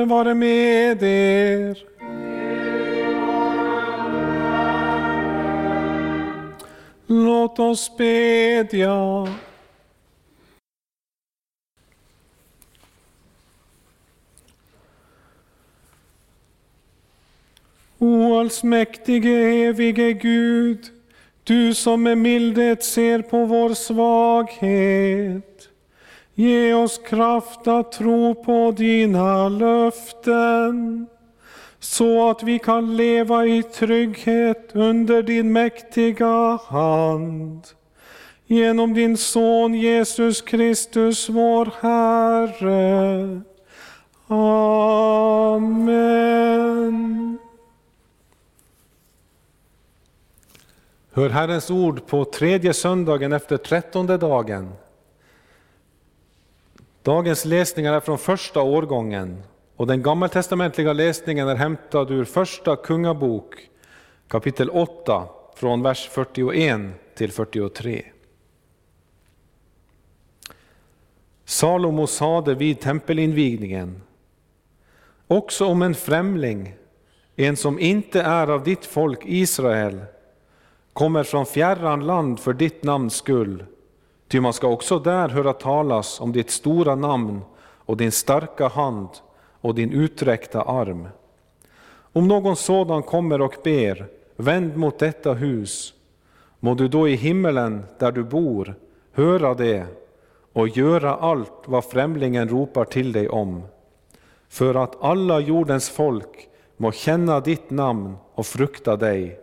Herren 0.00 0.08
vare 0.08 0.34
med 0.34 1.02
er. 1.02 1.76
Låt 7.06 7.58
oss 7.58 7.96
bedja. 7.98 9.26
O 17.98 18.38
allsmäktige 18.38 19.28
evige 19.68 20.12
Gud, 20.12 20.90
du 21.44 21.74
som 21.74 22.00
med 22.00 22.16
mildhet 22.16 22.84
ser 22.84 23.22
på 23.22 23.44
vår 23.44 23.74
svaghet. 23.74 25.69
Ge 26.40 26.74
oss 26.74 26.98
kraft 26.98 27.68
att 27.68 27.92
tro 27.92 28.34
på 28.34 28.74
dina 28.76 29.48
löften 29.48 31.06
så 31.78 32.30
att 32.30 32.42
vi 32.42 32.58
kan 32.58 32.96
leva 32.96 33.46
i 33.46 33.62
trygghet 33.62 34.70
under 34.72 35.22
din 35.22 35.52
mäktiga 35.52 36.58
hand. 36.66 37.66
Genom 38.46 38.94
din 38.94 39.16
son 39.16 39.74
Jesus 39.74 40.42
Kristus, 40.42 41.28
vår 41.28 41.70
Herre. 41.80 43.40
Amen. 45.46 46.18
Hör 51.12 51.28
Herrens 51.28 51.70
ord 51.70 52.06
på 52.06 52.24
tredje 52.24 52.74
söndagen 52.74 53.32
efter 53.32 53.56
trettonde 53.56 54.16
dagen. 54.16 54.72
Dagens 57.02 57.44
läsningar 57.44 57.92
är 57.92 58.00
från 58.00 58.18
första 58.18 58.62
årgången 58.62 59.42
och 59.76 59.86
den 59.86 60.02
gammaltestamentliga 60.02 60.92
läsningen 60.92 61.48
är 61.48 61.56
hämtad 61.56 62.10
ur 62.10 62.24
första 62.24 62.76
kungabok 62.76 63.68
kapitel 64.28 64.70
8 64.70 65.28
från 65.54 65.82
vers 65.82 66.08
41 66.08 66.80
till 67.14 67.32
43. 67.32 68.04
Salomo 71.44 72.06
sade 72.06 72.54
vid 72.54 72.80
tempelinvigningen, 72.80 74.02
också 75.26 75.66
om 75.66 75.82
en 75.82 75.94
främling, 75.94 76.74
en 77.36 77.56
som 77.56 77.78
inte 77.78 78.22
är 78.22 78.50
av 78.50 78.64
ditt 78.64 78.84
folk 78.84 79.20
Israel, 79.24 80.00
kommer 80.92 81.22
från 81.22 81.46
fjärran 81.46 82.06
land 82.06 82.40
för 82.40 82.52
ditt 82.52 82.84
namns 82.84 83.14
skull, 83.14 83.64
Ty 84.30 84.40
man 84.40 84.52
ska 84.52 84.68
också 84.68 84.98
där 84.98 85.28
höra 85.28 85.52
talas 85.52 86.20
om 86.20 86.32
ditt 86.32 86.50
stora 86.50 86.94
namn 86.94 87.40
och 87.58 87.96
din 87.96 88.12
starka 88.12 88.68
hand 88.68 89.08
och 89.60 89.74
din 89.74 89.92
uträckta 89.92 90.62
arm. 90.62 91.08
Om 92.12 92.28
någon 92.28 92.56
sådan 92.56 93.02
kommer 93.02 93.40
och 93.40 93.54
ber, 93.64 94.06
vänd 94.36 94.76
mot 94.76 94.98
detta 94.98 95.32
hus, 95.32 95.94
må 96.60 96.74
du 96.74 96.88
då 96.88 97.08
i 97.08 97.14
himmelen 97.14 97.82
där 97.98 98.12
du 98.12 98.24
bor 98.24 98.74
höra 99.12 99.54
det 99.54 99.86
och 100.52 100.68
göra 100.68 101.14
allt 101.14 101.62
vad 101.64 101.84
främlingen 101.84 102.48
ropar 102.48 102.84
till 102.84 103.12
dig 103.12 103.28
om, 103.28 103.62
för 104.48 104.74
att 104.74 105.02
alla 105.02 105.40
jordens 105.40 105.90
folk 105.90 106.48
må 106.76 106.92
känna 106.92 107.40
ditt 107.40 107.70
namn 107.70 108.16
och 108.34 108.46
frukta 108.46 108.96
dig, 108.96 109.40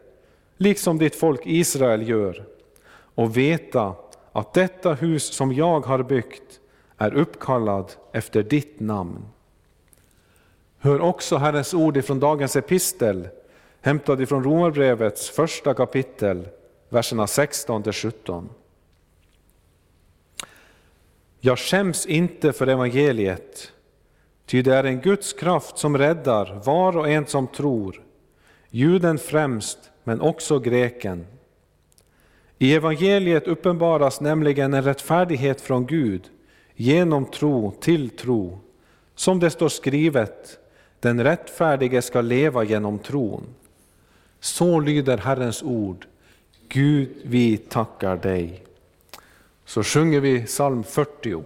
liksom 0.58 0.98
ditt 0.98 1.16
folk 1.16 1.42
Israel 1.46 2.10
gör, 2.10 2.46
och 3.16 3.38
veta 3.38 3.96
att 4.38 4.54
detta 4.54 4.94
hus 4.94 5.34
som 5.34 5.54
jag 5.54 5.86
har 5.86 6.04
byggt 6.04 6.60
är 6.98 7.14
uppkallad 7.14 7.92
efter 8.12 8.44
ditt 8.44 8.80
namn. 8.80 9.26
Hör 10.78 11.02
också 11.02 11.38
Herrens 11.38 11.74
ord 11.74 11.98
ifrån 11.98 12.20
dagens 12.20 12.56
epistel, 12.56 13.28
hämtad 13.82 14.22
ifrån 14.22 14.44
Romarbrevets 14.44 15.30
första 15.30 15.74
kapitel, 15.74 16.48
verserna 16.90 17.28
16 17.28 17.84
17. 17.94 18.50
Jag 21.40 21.60
skäms 21.60 22.06
inte 22.06 22.54
för 22.54 22.68
evangeliet, 22.68 23.72
ty 24.46 24.62
det 24.62 24.76
är 24.76 24.84
en 24.84 25.02
Guds 25.02 25.34
kraft 25.34 25.78
som 25.78 25.98
räddar 25.98 26.62
var 26.66 26.98
och 26.98 27.10
en 27.10 27.26
som 27.26 27.48
tror, 27.48 28.04
juden 28.70 29.18
främst, 29.18 29.80
men 30.04 30.22
också 30.22 30.60
greken. 30.60 31.26
I 32.60 32.74
evangeliet 32.74 33.48
uppenbaras 33.48 34.22
nämligen 34.22 34.74
en 34.74 34.84
rättfärdighet 34.84 35.62
från 35.62 35.86
Gud 35.86 36.22
genom 36.76 37.26
tro 37.26 37.72
till 37.72 38.10
tro. 38.10 38.60
Som 39.16 39.40
det 39.40 39.50
står 39.50 39.70
skrivet, 39.70 40.60
den 41.00 41.24
rättfärdige 41.24 42.02
ska 42.02 42.22
leva 42.22 42.64
genom 42.64 43.00
tron. 43.00 43.44
Så 44.40 44.80
lyder 44.80 45.18
Herrens 45.18 45.64
ord. 45.64 46.08
Gud, 46.70 47.10
vi 47.24 47.58
tackar 47.58 48.18
dig. 48.18 48.64
Så 49.66 49.84
sjunger 49.84 50.20
vi 50.20 50.46
psalm 50.46 50.84
40. 50.84 51.44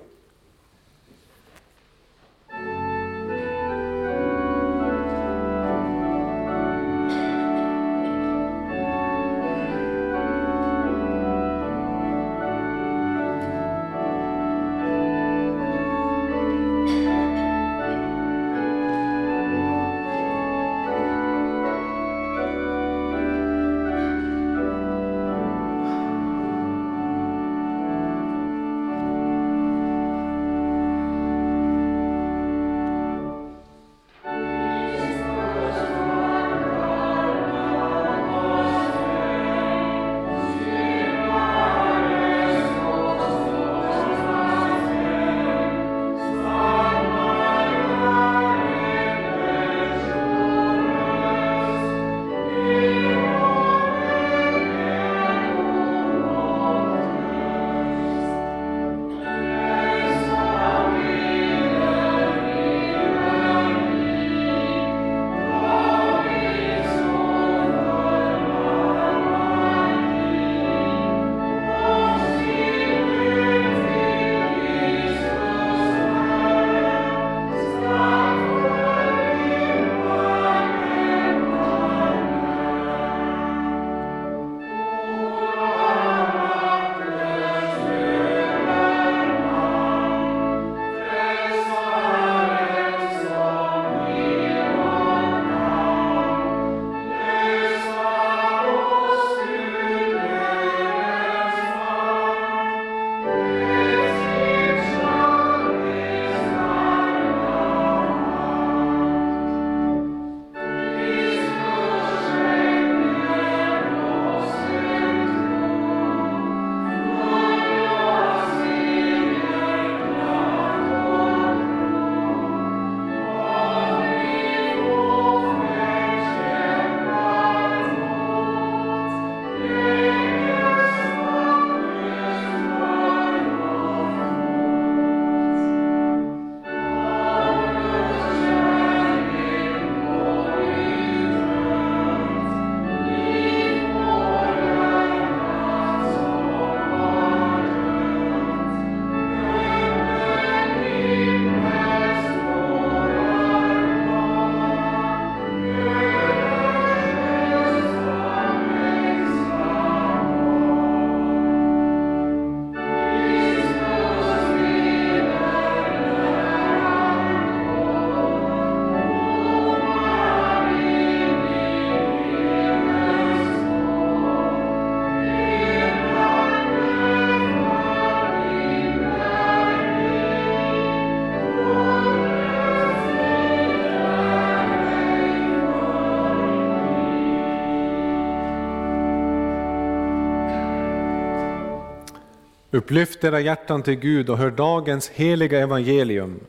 Upplyft 192.81 193.23
era 193.23 193.39
hjärtan 193.39 193.83
till 193.83 193.95
Gud 193.95 194.29
och 194.29 194.37
hör 194.37 194.51
dagens 194.51 195.09
heliga 195.09 195.59
evangelium. 195.59 196.39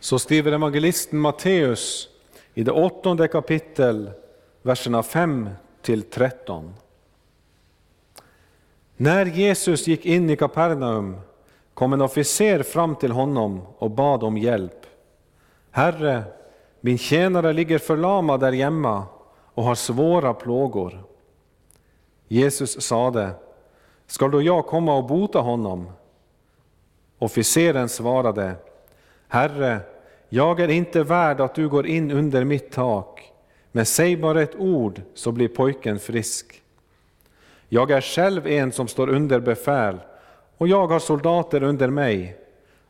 Så 0.00 0.18
skriver 0.18 0.52
evangelisten 0.52 1.18
Matteus 1.18 2.08
i 2.54 2.62
det 2.62 2.72
åttonde 2.72 3.28
kapitel, 3.28 4.10
verserna 4.62 5.02
5 5.02 5.50
till 5.82 6.02
13. 6.02 6.74
När 8.96 9.26
Jesus 9.26 9.86
gick 9.86 10.06
in 10.06 10.30
i 10.30 10.36
Kapernaum 10.36 11.20
kom 11.74 11.92
en 11.92 12.02
officer 12.02 12.62
fram 12.62 12.96
till 12.96 13.12
honom 13.12 13.60
och 13.78 13.90
bad 13.90 14.22
om 14.22 14.38
hjälp. 14.38 14.86
Herre, 15.70 16.22
min 16.80 16.98
tjänare 16.98 17.52
ligger 17.52 17.78
förlamad 17.78 18.40
där 18.40 18.52
hemma 18.52 19.04
och 19.54 19.64
har 19.64 19.74
svåra 19.74 20.34
plågor. 20.34 21.04
Jesus 22.28 22.80
sade, 22.80 23.30
skall 24.08 24.30
då 24.30 24.42
jag 24.42 24.66
komma 24.66 24.96
och 24.96 25.04
bota 25.04 25.38
honom? 25.38 25.90
Officeren 27.18 27.88
svarade, 27.88 28.54
Herre, 29.28 29.80
jag 30.28 30.60
är 30.60 30.68
inte 30.68 31.02
värd 31.02 31.40
att 31.40 31.54
du 31.54 31.68
går 31.68 31.86
in 31.86 32.10
under 32.10 32.44
mitt 32.44 32.72
tak, 32.72 33.32
men 33.72 33.86
säg 33.86 34.16
bara 34.16 34.42
ett 34.42 34.56
ord 34.56 35.00
så 35.14 35.32
blir 35.32 35.48
pojken 35.48 35.98
frisk. 35.98 36.62
Jag 37.68 37.90
är 37.90 38.00
själv 38.00 38.46
en 38.46 38.72
som 38.72 38.88
står 38.88 39.08
under 39.08 39.40
befäl, 39.40 39.98
och 40.58 40.68
jag 40.68 40.86
har 40.86 40.98
soldater 40.98 41.62
under 41.62 41.88
mig. 41.88 42.36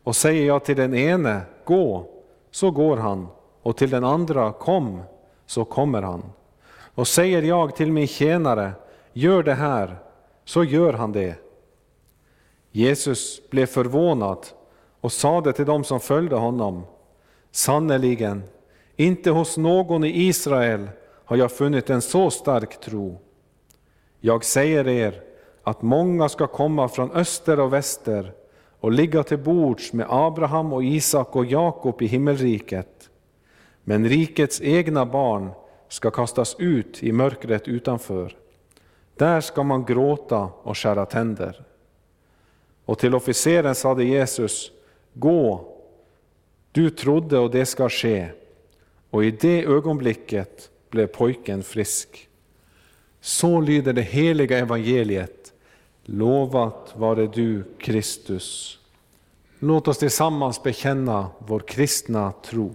Och 0.05 0.17
säger 0.17 0.47
jag 0.47 0.65
till 0.65 0.77
den 0.77 0.95
ene, 0.95 1.41
gå, 1.65 2.07
så 2.51 2.71
går 2.71 2.97
han, 2.97 3.27
och 3.63 3.77
till 3.77 3.91
den 3.91 4.05
andra, 4.05 4.53
kom, 4.53 5.03
så 5.47 5.65
kommer 5.65 6.03
han. 6.03 6.23
Och 6.95 7.09
säger 7.09 7.43
jag 7.43 7.77
till 7.77 7.93
min 7.93 8.07
tjänare, 8.07 8.73
gör 9.13 9.43
det 9.43 9.55
här, 9.55 9.97
så 10.49 10.65
gör 10.65 10.93
han 10.93 11.13
det. 11.13 11.35
Jesus 12.71 13.51
blev 13.51 13.67
förvånad 13.67 14.47
och 15.01 15.13
sade 15.13 15.53
till 15.53 15.67
dem 15.67 15.85
som 15.85 16.01
följde 16.01 16.37
honom, 16.37 16.83
sannerligen, 17.51 18.43
inte 18.97 19.31
hos 19.31 19.57
någon 19.57 20.05
i 20.05 20.27
Israel 20.27 20.91
har 21.25 21.37
jag 21.37 21.53
funnit 21.53 21.91
en 21.91 22.03
så 22.03 22.31
stark 22.31 22.81
tro. 22.81 23.19
Jag 24.21 24.45
säger 24.45 24.89
er 24.89 25.23
att 25.63 25.83
många 25.83 26.29
ska 26.29 26.47
komma 26.47 26.89
från 26.89 27.11
öster 27.11 27.61
och 27.61 27.73
väster 27.73 28.33
och 28.81 28.93
ligga 28.93 29.23
till 29.23 29.39
bords 29.39 29.93
med 29.93 30.07
Abraham 30.11 30.73
och 30.73 30.85
Isak 30.85 31.37
och 31.37 31.47
Jakob 31.47 32.03
i 32.03 32.07
himmelriket. 32.07 33.11
Men 33.85 34.09
rikets 34.09 34.61
egna 34.61 35.07
barn 35.07 35.51
ska 35.89 36.11
kastas 36.11 36.57
ut 36.59 37.03
i 37.03 37.13
mörkret 37.13 37.69
utanför. 37.69 38.37
Där 39.19 39.41
ska 39.41 39.63
man 39.63 39.85
gråta 39.85 40.49
och 40.63 40.79
skära 40.79 41.07
tänder. 41.07 41.65
Och 42.85 42.99
till 42.99 43.15
officeren 43.15 43.75
sade 43.75 44.05
Jesus, 44.05 44.71
gå, 45.15 45.75
du 46.73 46.91
trodde 46.91 47.39
och 47.39 47.51
det 47.51 47.67
ska 47.67 47.89
ske. 47.89 48.29
Och 49.11 49.25
i 49.25 49.31
det 49.31 49.65
ögonblicket 49.65 50.71
blev 50.91 51.07
pojken 51.07 51.63
frisk. 51.63 52.29
Så 53.21 53.61
lyder 53.61 53.93
det 53.93 54.03
heliga 54.03 54.59
evangeliet. 54.59 55.53
Lovat 56.05 56.95
vare 56.97 57.27
du, 57.27 57.65
Kristus. 57.79 58.79
Låt 59.59 59.89
oss 59.89 59.99
tillsammans 59.99 60.63
bekänna 60.63 61.29
vår 61.39 61.61
kristna 61.61 62.33
tro. 62.33 62.75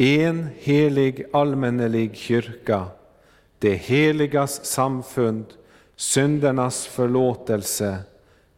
en 0.00 0.48
helig 0.58 1.24
allmännelig 1.32 2.16
kyrka, 2.16 2.86
det 3.58 3.74
heligas 3.74 4.64
samfund, 4.64 5.44
syndernas 5.96 6.86
förlåtelse, 6.86 7.98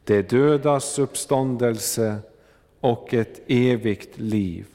det 0.04 0.30
dödas 0.30 0.98
uppståndelse 0.98 2.18
och 2.80 3.14
ett 3.14 3.40
evigt 3.46 4.18
liv. 4.18 4.66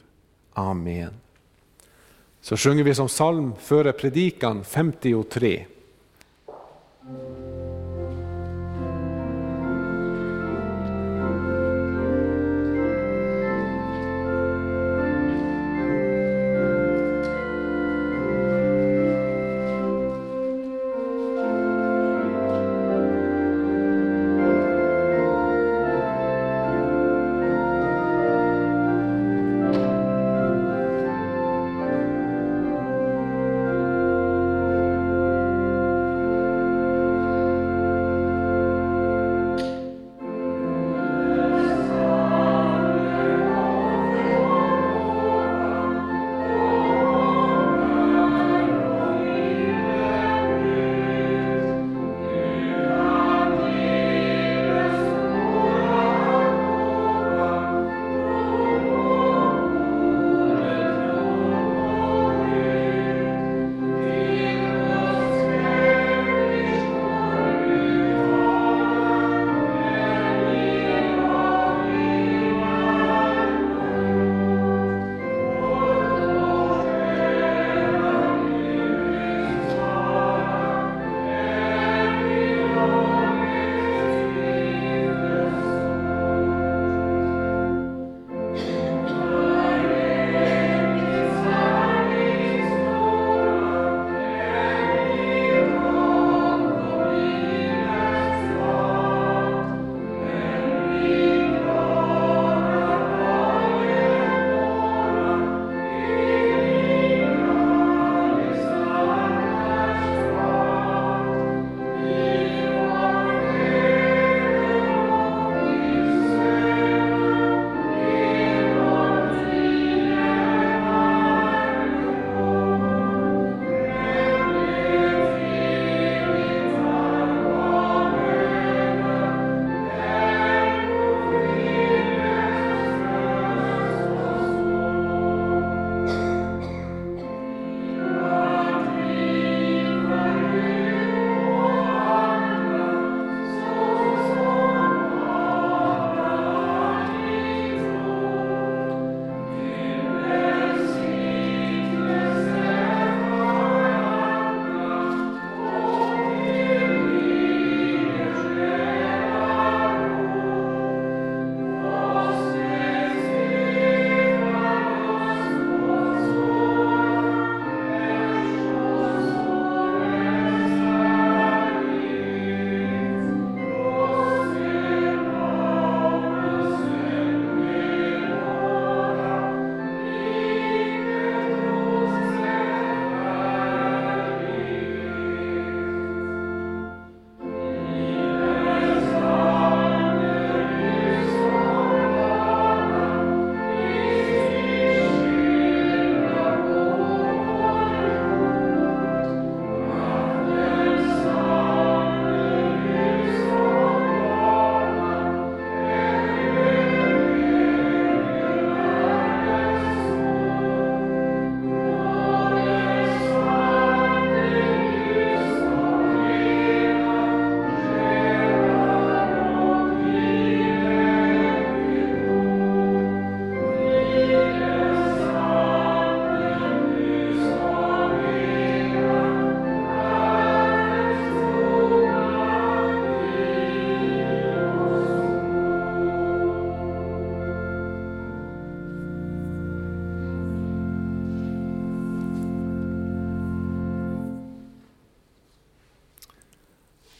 Amen. 0.52 1.14
Så 2.40 2.56
sjunger 2.56 2.84
vi 2.84 2.94
som 2.94 3.08
psalm 3.08 3.52
före 3.60 3.92
predikan 3.92 4.64
53. 4.64 5.66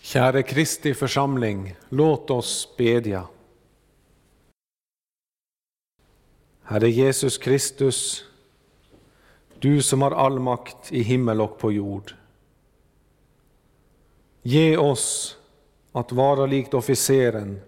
Käre 0.09 0.43
Kristi 0.43 0.95
församling, 0.95 1.77
låt 1.89 2.31
oss 2.31 2.75
bedja. 2.79 3.29
Herre 6.63 6.91
Jesus 6.91 7.39
Kristus, 7.39 8.25
du 9.59 9.83
som 9.83 10.03
har 10.03 10.11
all 10.11 10.39
makt 10.39 10.93
i 10.93 11.03
himmel 11.03 11.41
och 11.41 11.59
på 11.59 11.73
jord. 11.73 12.15
Ge 14.43 14.77
oss 14.77 15.37
att 15.93 16.13
vara 16.13 16.47
likt 16.47 16.75
officeren 16.75 17.61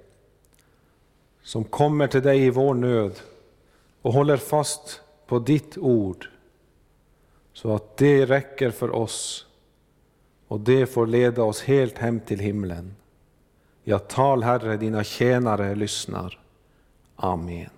som 1.43 1.65
kommer 1.65 2.07
till 2.07 2.23
dig 2.23 2.45
i 2.45 2.51
vår 2.51 2.75
nöd 2.75 3.21
och 4.03 4.13
håller 4.13 4.37
fast 4.37 5.01
på 5.27 5.39
ditt 5.39 5.79
ord 5.79 6.29
så 7.53 7.75
att 7.75 7.97
det 7.97 8.27
räcker 8.27 8.71
för 8.71 8.91
oss 8.91 9.47
och 10.51 10.61
det 10.61 10.87
får 10.87 11.07
leda 11.07 11.43
oss 11.43 11.63
helt 11.63 11.99
hem 11.99 12.21
till 12.21 12.39
himlen. 12.39 12.95
Ja, 13.85 13.99
tal 13.99 14.43
Herre, 14.43 14.77
dina 14.77 15.05
tjänare 15.05 15.75
lyssnar. 15.75 16.39
Amen. 17.17 17.71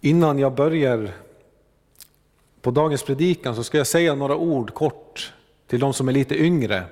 Innan 0.00 0.38
jag 0.38 0.54
börjar 0.54 1.10
på 2.60 2.70
dagens 2.70 3.02
predikan 3.02 3.56
så 3.56 3.64
ska 3.64 3.78
jag 3.78 3.86
säga 3.86 4.14
några 4.14 4.36
ord 4.36 4.74
kort 4.74 5.34
till 5.66 5.80
de 5.80 5.92
som 5.92 6.08
är 6.08 6.12
lite 6.12 6.42
yngre 6.42 6.84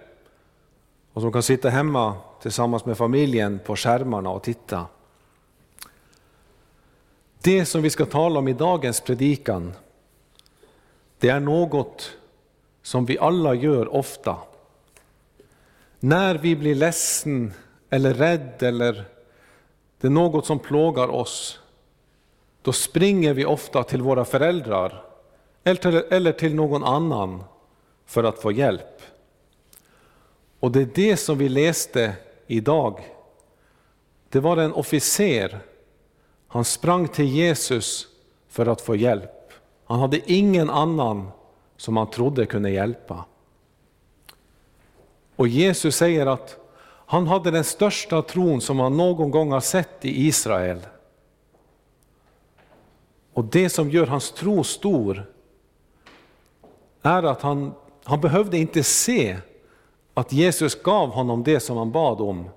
och 1.12 1.23
som 1.23 1.33
kan 1.33 1.42
sitta 1.42 1.68
hemma 1.68 2.16
tillsammans 2.42 2.85
med 2.85 2.99
familjen 2.99 3.61
på 3.64 3.77
skärmarna 3.77 4.31
och 4.31 4.42
titta. 4.42 4.87
Det 7.42 7.66
som 7.66 7.83
vi 7.83 7.90
ska 7.90 8.07
tala 8.07 8.38
om 8.38 8.49
i 8.49 8.53
dagens 8.53 9.01
predikan, 9.01 9.73
det 11.23 11.29
är 11.29 11.41
något 11.41 12.17
som 12.83 13.07
vi 13.07 13.19
alla 13.19 13.55
gör 13.55 13.95
ofta. 13.95 14.37
När 16.01 16.35
vi 16.35 16.57
blir 16.57 16.75
ledsen 16.75 17.53
eller 17.91 18.15
rädd 18.15 18.63
eller 18.63 19.05
det 20.01 20.07
är 20.07 20.11
något 20.11 20.47
som 20.47 20.59
plågar 20.59 21.09
oss, 21.09 21.61
då 22.63 22.73
springer 22.73 23.35
vi 23.35 23.45
ofta 23.45 23.83
till 23.83 24.03
våra 24.03 24.25
föräldrar 24.25 25.05
eller 25.65 26.33
till 26.33 26.55
någon 26.55 26.85
annan 26.85 27.45
för 28.07 28.25
att 28.25 28.39
få 28.39 28.53
hjälp. 28.53 29.03
Och 30.61 30.73
det 30.73 30.81
är 30.81 30.91
det 30.95 31.17
som 31.17 31.39
vi 31.39 31.49
läste 31.49 32.13
idag. 32.47 33.01
Det 34.29 34.41
var 34.41 34.57
en 34.57 34.73
officer. 34.73 35.59
Han 36.49 36.65
sprang 36.65 37.09
till 37.09 37.29
Jesus 37.29 38.07
för 38.49 38.67
att 38.67 38.81
få 38.81 38.97
hjälp. 38.97 39.42
Han 39.93 40.01
hade 40.01 40.33
ingen 40.33 40.71
annan 40.71 41.31
som 41.77 41.97
han 41.97 42.11
trodde 42.11 42.47
kunde 42.47 42.71
hjälpa. 42.71 43.25
Och 45.37 45.49
Jesus 45.49 45.97
säger 45.97 46.27
att 46.27 46.57
han 47.07 47.27
hade 47.27 47.51
den 47.51 47.65
största 47.65 48.23
tron 48.23 48.61
som 48.61 48.79
han 48.79 48.97
någon 48.97 49.31
gång 49.31 49.53
har 49.53 49.61
sett 49.61 50.05
i 50.05 50.27
Israel. 50.27 50.81
Och 53.33 53.45
det 53.45 53.69
som 53.69 53.91
gör 53.91 54.07
hans 54.07 54.33
tro 54.33 54.65
stor 54.65 55.27
är 57.03 57.23
att 57.23 57.43
han, 57.43 57.73
han 58.05 58.21
behövde 58.21 58.59
inte 58.59 58.83
se 58.83 59.37
att 60.15 60.33
Jesus 60.33 60.83
gav 60.83 61.11
honom 61.11 61.43
det 61.43 61.61
som 61.61 61.77
han 61.77 61.93
bad 61.93 62.21
om. 62.21 62.49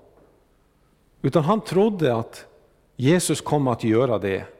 Utan 1.22 1.44
han 1.44 1.60
trodde 1.60 2.16
att 2.16 2.46
Jesus 2.96 3.40
kom 3.40 3.68
att 3.68 3.84
göra 3.84 4.18
det. 4.18 4.55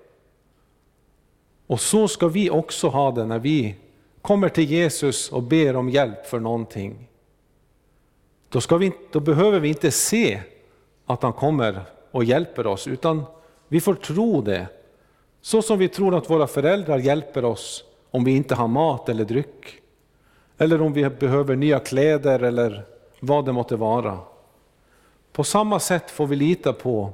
Och 1.66 1.80
så 1.80 2.08
ska 2.08 2.28
vi 2.28 2.50
också 2.50 2.88
ha 2.88 3.10
det 3.10 3.24
när 3.24 3.38
vi 3.38 3.74
kommer 4.22 4.48
till 4.48 4.64
Jesus 4.64 5.32
och 5.32 5.42
ber 5.42 5.76
om 5.76 5.90
hjälp 5.90 6.26
för 6.26 6.40
någonting. 6.40 7.08
Då, 8.48 8.60
ska 8.60 8.76
vi, 8.76 8.92
då 9.12 9.20
behöver 9.20 9.60
vi 9.60 9.68
inte 9.68 9.90
se 9.90 10.40
att 11.06 11.22
han 11.22 11.32
kommer 11.32 11.80
och 12.10 12.24
hjälper 12.24 12.66
oss, 12.66 12.86
utan 12.86 13.24
vi 13.68 13.80
får 13.80 13.94
tro 13.94 14.42
det. 14.42 14.66
Så 15.40 15.62
som 15.62 15.78
vi 15.78 15.88
tror 15.88 16.14
att 16.14 16.30
våra 16.30 16.46
föräldrar 16.46 16.98
hjälper 16.98 17.44
oss 17.44 17.84
om 18.10 18.24
vi 18.24 18.36
inte 18.36 18.54
har 18.54 18.68
mat 18.68 19.08
eller 19.08 19.24
dryck. 19.24 19.80
Eller 20.58 20.82
om 20.82 20.92
vi 20.92 21.08
behöver 21.08 21.56
nya 21.56 21.78
kläder 21.78 22.40
eller 22.42 22.84
vad 23.20 23.44
det 23.44 23.52
måtte 23.52 23.76
vara. 23.76 24.18
På 25.32 25.44
samma 25.44 25.80
sätt 25.80 26.10
får 26.10 26.26
vi 26.26 26.36
lita 26.36 26.72
på 26.72 27.12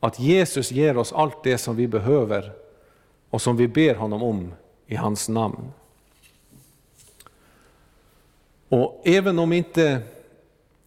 att 0.00 0.20
Jesus 0.20 0.72
ger 0.72 0.96
oss 0.96 1.12
allt 1.12 1.42
det 1.42 1.58
som 1.58 1.76
vi 1.76 1.88
behöver 1.88 2.61
och 3.32 3.42
som 3.42 3.56
vi 3.56 3.68
ber 3.68 3.94
honom 3.94 4.22
om 4.22 4.54
i 4.86 4.96
hans 4.96 5.28
namn. 5.28 5.72
Och 8.68 9.00
även 9.04 9.38
om 9.38 9.52
inte 9.52 10.02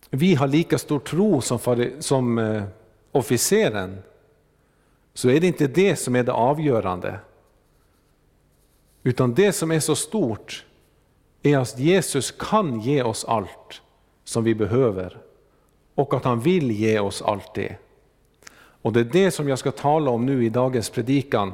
vi 0.09 0.35
har 0.35 0.47
lika 0.47 0.77
stor 0.77 0.99
tro 0.99 1.41
som, 1.41 1.59
som 1.99 2.37
eh, 2.37 2.63
officeren, 3.11 3.97
så 5.13 5.29
är 5.29 5.39
det 5.39 5.47
inte 5.47 5.67
det 5.67 5.95
som 5.95 6.15
är 6.15 6.23
det 6.23 6.33
avgörande. 6.33 7.19
Utan 9.03 9.33
det 9.33 9.53
som 9.53 9.71
är 9.71 9.79
så 9.79 9.95
stort 9.95 10.65
är 11.43 11.57
att 11.57 11.79
Jesus 11.79 12.31
kan 12.31 12.81
ge 12.81 13.03
oss 13.03 13.25
allt 13.25 13.81
som 14.23 14.43
vi 14.43 14.55
behöver 14.55 15.17
och 15.95 16.13
att 16.13 16.23
han 16.23 16.39
vill 16.39 16.71
ge 16.71 16.99
oss 16.99 17.21
allt 17.21 17.53
det. 17.53 17.75
Och 18.81 18.93
det 18.93 18.99
är 18.99 19.03
det 19.03 19.31
som 19.31 19.49
jag 19.49 19.59
ska 19.59 19.71
tala 19.71 20.11
om 20.11 20.25
nu 20.25 20.45
i 20.45 20.49
dagens 20.49 20.89
predikan 20.89 21.53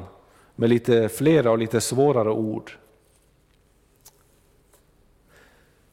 med 0.54 0.70
lite 0.70 1.08
flera 1.08 1.50
och 1.50 1.58
lite 1.58 1.80
svårare 1.80 2.30
ord. 2.30 2.72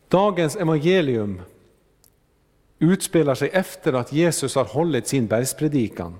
Dagens 0.07 0.55
evangelium 0.55 1.41
utspelar 2.79 3.35
sig 3.35 3.49
efter 3.53 3.93
att 3.93 4.13
Jesus 4.13 4.55
har 4.55 4.65
hållit 4.65 5.07
sin 5.07 5.27
bergspredikan. 5.27 6.15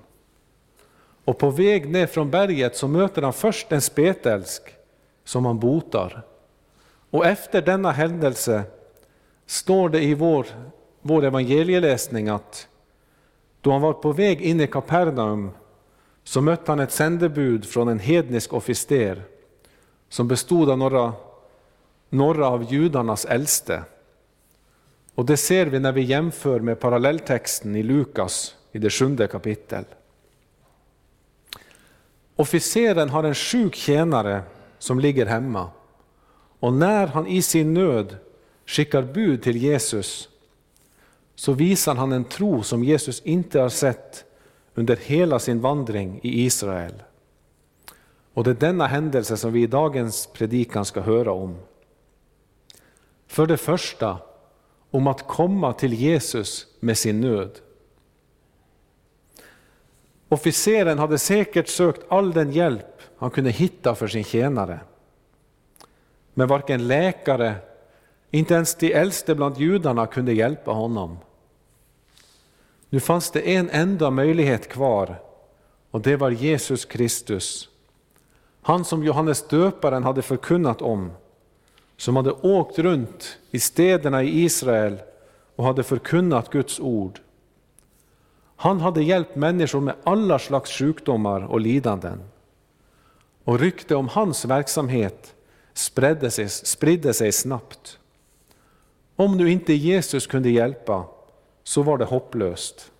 Och 1.24 1.38
på 1.38 1.50
väg 1.50 1.90
ner 1.90 2.06
från 2.06 2.30
berget 2.30 2.76
så 2.76 2.88
möter 2.88 3.22
han 3.22 3.32
först 3.32 3.72
en 3.72 3.80
spetälsk 3.80 4.62
som 5.24 5.44
han 5.44 5.58
botar. 5.58 6.22
Och 7.10 7.26
efter 7.26 7.62
denna 7.62 7.90
händelse 7.90 8.62
står 9.46 9.88
det 9.88 10.02
i 10.02 10.14
vår, 10.14 10.46
vår 11.02 11.24
evangelieläsning 11.24 12.28
att 12.28 12.68
då 13.60 13.72
han 13.72 13.80
var 13.80 13.92
på 13.92 14.12
väg 14.12 14.40
in 14.40 14.60
i 14.60 14.66
Kapernaum 14.66 15.50
så 16.24 16.40
mötte 16.40 16.72
han 16.72 16.80
ett 16.80 16.92
sändebud 16.92 17.64
från 17.64 17.88
en 17.88 17.98
hednisk 17.98 18.52
officer 18.52 19.22
som 20.08 20.28
bestod 20.28 20.70
av 20.70 20.78
några, 20.78 21.12
några 22.08 22.46
av 22.46 22.72
judarnas 22.72 23.24
äldste. 23.24 23.82
Och 25.14 25.26
det 25.26 25.36
ser 25.36 25.66
vi 25.66 25.78
när 25.78 25.92
vi 25.92 26.02
jämför 26.02 26.60
med 26.60 26.80
parallelltexten 26.80 27.76
i 27.76 27.82
Lukas 27.82 28.54
i 28.72 28.78
det 28.78 28.90
sjunde 28.90 29.26
kapitlet. 29.26 29.86
Officeren 32.36 33.10
har 33.10 33.24
en 33.24 33.34
sjuk 33.34 33.74
tjänare 33.74 34.42
som 34.78 35.00
ligger 35.00 35.26
hemma 35.26 35.70
och 36.60 36.72
när 36.72 37.06
han 37.06 37.26
i 37.26 37.42
sin 37.42 37.74
nöd 37.74 38.16
skickar 38.66 39.02
bud 39.02 39.42
till 39.42 39.56
Jesus 39.56 40.28
så 41.34 41.52
visar 41.52 41.94
han 41.94 42.12
en 42.12 42.24
tro 42.24 42.62
som 42.62 42.84
Jesus 42.84 43.20
inte 43.20 43.60
har 43.60 43.68
sett 43.68 44.24
under 44.80 44.96
hela 44.96 45.38
sin 45.38 45.60
vandring 45.60 46.20
i 46.22 46.44
Israel. 46.44 47.02
Och 48.34 48.44
det 48.44 48.50
är 48.50 48.54
denna 48.54 48.86
händelse 48.86 49.36
som 49.36 49.52
vi 49.52 49.62
i 49.62 49.66
dagens 49.66 50.26
predikan 50.26 50.84
ska 50.84 51.00
höra 51.00 51.32
om. 51.32 51.56
För 53.26 53.46
det 53.46 53.56
första 53.56 54.18
om 54.90 55.06
att 55.06 55.26
komma 55.26 55.72
till 55.72 55.92
Jesus 55.94 56.66
med 56.80 56.98
sin 56.98 57.20
nöd. 57.20 57.50
Officeren 60.28 60.98
hade 60.98 61.18
säkert 61.18 61.68
sökt 61.68 62.02
all 62.08 62.32
den 62.32 62.52
hjälp 62.52 63.02
han 63.16 63.30
kunde 63.30 63.50
hitta 63.50 63.94
för 63.94 64.08
sin 64.08 64.24
tjänare. 64.24 64.80
Men 66.34 66.48
varken 66.48 66.86
läkare 66.86 67.54
inte 68.30 68.54
ens 68.54 68.74
de 68.74 68.92
äldste 68.94 69.34
bland 69.34 69.58
judarna 69.58 70.06
kunde 70.06 70.32
hjälpa 70.32 70.70
honom. 70.70 71.18
Nu 72.90 73.00
fanns 73.00 73.30
det 73.30 73.40
en 73.40 73.70
enda 73.70 74.10
möjlighet 74.10 74.68
kvar 74.68 75.22
och 75.90 76.00
det 76.00 76.16
var 76.16 76.30
Jesus 76.30 76.84
Kristus. 76.84 77.68
Han 78.62 78.84
som 78.84 79.04
Johannes 79.04 79.48
döparen 79.48 80.04
hade 80.04 80.22
förkunnat 80.22 80.82
om, 80.82 81.12
som 81.96 82.16
hade 82.16 82.32
åkt 82.32 82.78
runt 82.78 83.38
i 83.50 83.60
städerna 83.60 84.22
i 84.22 84.44
Israel 84.44 84.98
och 85.56 85.64
hade 85.64 85.82
förkunnat 85.82 86.50
Guds 86.50 86.80
ord. 86.80 87.20
Han 88.56 88.80
hade 88.80 89.02
hjälpt 89.02 89.36
människor 89.36 89.80
med 89.80 89.94
alla 90.04 90.38
slags 90.38 90.70
sjukdomar 90.70 91.44
och 91.44 91.60
lidanden. 91.60 92.22
Och 93.44 93.58
rykte 93.58 93.94
om 93.94 94.08
hans 94.08 94.44
verksamhet 94.44 95.34
spridde 95.74 96.30
sig, 96.30 96.48
spridde 96.48 97.14
sig 97.14 97.32
snabbt. 97.32 97.98
Om 99.16 99.36
nu 99.36 99.50
inte 99.50 99.72
Jesus 99.72 100.26
kunde 100.26 100.50
hjälpa 100.50 101.04
så 101.70 101.82
var 101.82 101.98
det 101.98 102.04
hopplöst. 102.04 102.92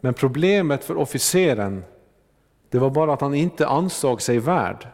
Men 0.00 0.14
problemet 0.14 0.84
för 0.84 0.96
officeren 0.96 1.84
det 2.68 2.78
var 2.78 2.90
bara 2.90 3.12
att 3.12 3.20
han 3.20 3.34
inte 3.34 3.66
ansåg 3.66 4.22
sig 4.22 4.38
värd. 4.38 4.88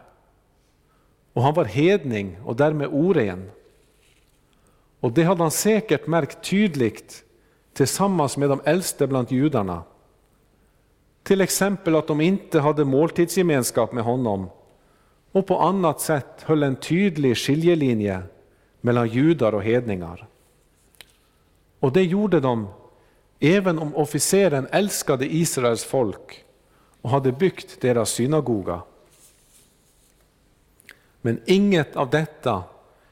Och 1.33 1.43
han 1.43 1.55
var 1.55 1.65
hedning 1.65 2.37
och 2.45 2.57
därmed 2.57 2.89
oren. 2.93 3.51
Och 5.01 5.13
det 5.13 5.23
hade 5.23 5.43
han 5.43 5.51
säkert 5.51 6.07
märkt 6.07 6.51
tydligt 6.51 7.25
tillsammans 7.73 8.37
med 8.37 8.49
de 8.49 8.61
äldste 8.65 9.07
bland 9.07 9.33
judarna. 9.33 9.83
Till 11.23 11.41
exempel 11.41 11.97
att 11.97 12.07
de 12.07 12.21
inte 12.21 12.61
hade 12.61 12.85
måltidsgemenskap 12.85 13.93
med 13.93 14.05
honom 14.05 14.51
och 15.33 15.47
på 15.47 15.59
annat 15.59 16.01
sätt 16.01 16.43
höll 16.43 16.63
en 16.63 16.77
tydlig 16.77 17.37
skiljelinje 17.37 18.23
mellan 18.81 19.09
judar 19.09 19.53
och 19.53 19.63
hedningar. 19.63 20.29
Och 21.85 21.93
det 21.93 22.03
gjorde 22.03 22.41
de 22.41 22.69
även 23.41 23.79
om 23.79 23.95
officeren 23.95 24.67
älskade 24.71 25.35
Israels 25.35 25.85
folk 25.85 26.45
och 27.01 27.11
hade 27.11 27.33
byggt 27.33 27.81
deras 27.81 28.11
synagoga. 28.11 28.83
Men 31.21 31.41
inget 31.47 31.97
av 31.97 32.11
detta 32.11 32.63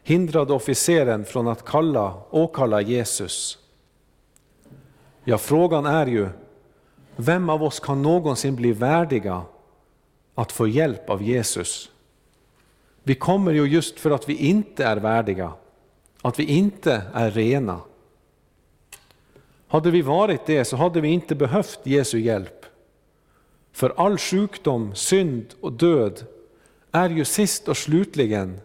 hindrade 0.02 0.52
officeren 0.52 1.24
från 1.24 1.48
att 1.48 1.64
kalla, 1.64 2.22
åkalla 2.30 2.80
Jesus. 2.80 3.58
Ja, 5.24 5.38
frågan 5.38 5.86
är 5.86 6.06
ju, 6.06 6.28
vem 7.16 7.48
av 7.48 7.62
oss 7.62 7.80
kan 7.80 8.02
någonsin 8.02 8.56
bli 8.56 8.72
värdiga 8.72 9.42
att 10.34 10.52
få 10.52 10.68
hjälp 10.68 11.10
av 11.10 11.22
Jesus? 11.22 11.90
Vi 13.02 13.14
kommer 13.14 13.52
ju 13.52 13.64
just 13.64 14.00
för 14.00 14.10
att 14.10 14.28
vi 14.28 14.34
inte 14.36 14.84
är 14.84 14.96
värdiga, 14.96 15.52
att 16.22 16.38
vi 16.38 16.44
inte 16.44 17.02
är 17.14 17.30
rena. 17.30 17.80
Hade 19.72 19.90
vi 19.90 20.02
varit 20.02 20.46
det 20.46 20.64
så 20.64 20.76
hade 20.76 21.00
vi 21.00 21.08
inte 21.08 21.34
behövt 21.34 21.80
Jesu 21.82 22.20
hjälp. 22.20 22.66
För 23.72 23.92
all 23.96 24.18
sjukdom, 24.18 24.94
synd 24.94 25.54
och 25.60 25.72
död 25.72 26.26
är 26.90 27.10
ju 27.10 27.24
sist 27.24 27.68
och 27.68 27.76
slutligen 27.76 28.60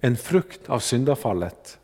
en 0.00 0.16
frukt 0.16 0.70
av 0.70 0.78
syndafallet. 0.78 1.78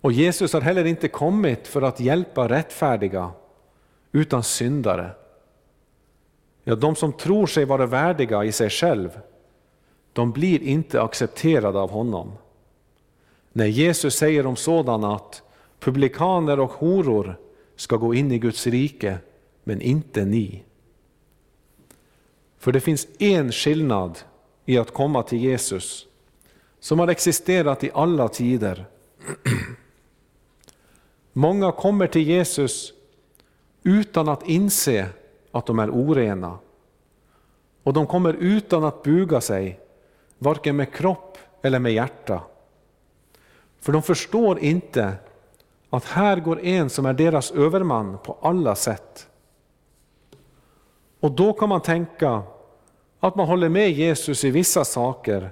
Och 0.00 0.12
Jesus 0.12 0.52
har 0.52 0.60
heller 0.60 0.84
inte 0.84 1.08
kommit 1.08 1.66
för 1.66 1.82
att 1.82 2.00
hjälpa 2.00 2.48
rättfärdiga, 2.48 3.30
utan 4.12 4.42
syndare. 4.42 5.10
Ja, 6.64 6.74
de 6.74 6.96
som 6.96 7.12
tror 7.12 7.46
sig 7.46 7.64
vara 7.64 7.86
värdiga 7.86 8.44
i 8.44 8.52
sig 8.52 8.70
själv, 8.70 9.20
de 10.12 10.32
blir 10.32 10.62
inte 10.62 11.02
accepterade 11.02 11.78
av 11.78 11.90
honom. 11.90 12.32
När 13.52 13.66
Jesus 13.66 14.14
säger 14.14 14.46
om 14.46 14.56
sådana 14.56 15.14
att 15.14 15.42
publikaner 15.80 16.60
och 16.60 16.70
horor 16.70 17.36
ska 17.76 17.96
gå 17.96 18.14
in 18.14 18.32
i 18.32 18.38
Guds 18.38 18.66
rike, 18.66 19.18
men 19.64 19.80
inte 19.80 20.24
ni. 20.24 20.62
För 22.58 22.72
det 22.72 22.80
finns 22.80 23.08
en 23.18 23.52
skillnad 23.52 24.18
i 24.64 24.78
att 24.78 24.94
komma 24.94 25.22
till 25.22 25.38
Jesus 25.38 26.06
som 26.80 26.98
har 26.98 27.08
existerat 27.08 27.84
i 27.84 27.90
alla 27.94 28.28
tider. 28.28 28.84
Många 31.32 31.72
kommer 31.72 32.06
till 32.06 32.22
Jesus 32.22 32.92
utan 33.82 34.28
att 34.28 34.48
inse 34.48 35.08
att 35.50 35.66
de 35.66 35.78
är 35.78 35.90
orena. 35.90 36.58
Och 37.82 37.92
de 37.92 38.06
kommer 38.06 38.34
utan 38.34 38.84
att 38.84 39.02
buga 39.02 39.40
sig, 39.40 39.80
varken 40.38 40.76
med 40.76 40.92
kropp 40.92 41.38
eller 41.62 41.78
med 41.78 41.92
hjärta. 41.92 42.42
För 43.80 43.92
de 43.92 44.02
förstår 44.02 44.58
inte 44.58 45.12
att 45.90 46.04
här 46.04 46.40
går 46.40 46.60
en 46.60 46.90
som 46.90 47.06
är 47.06 47.12
deras 47.12 47.50
överman 47.50 48.18
på 48.24 48.38
alla 48.42 48.74
sätt. 48.74 49.28
Och 51.20 51.32
då 51.32 51.52
kan 51.52 51.68
man 51.68 51.80
tänka 51.80 52.42
att 53.20 53.34
man 53.34 53.46
håller 53.46 53.68
med 53.68 53.90
Jesus 53.90 54.44
i 54.44 54.50
vissa 54.50 54.84
saker, 54.84 55.50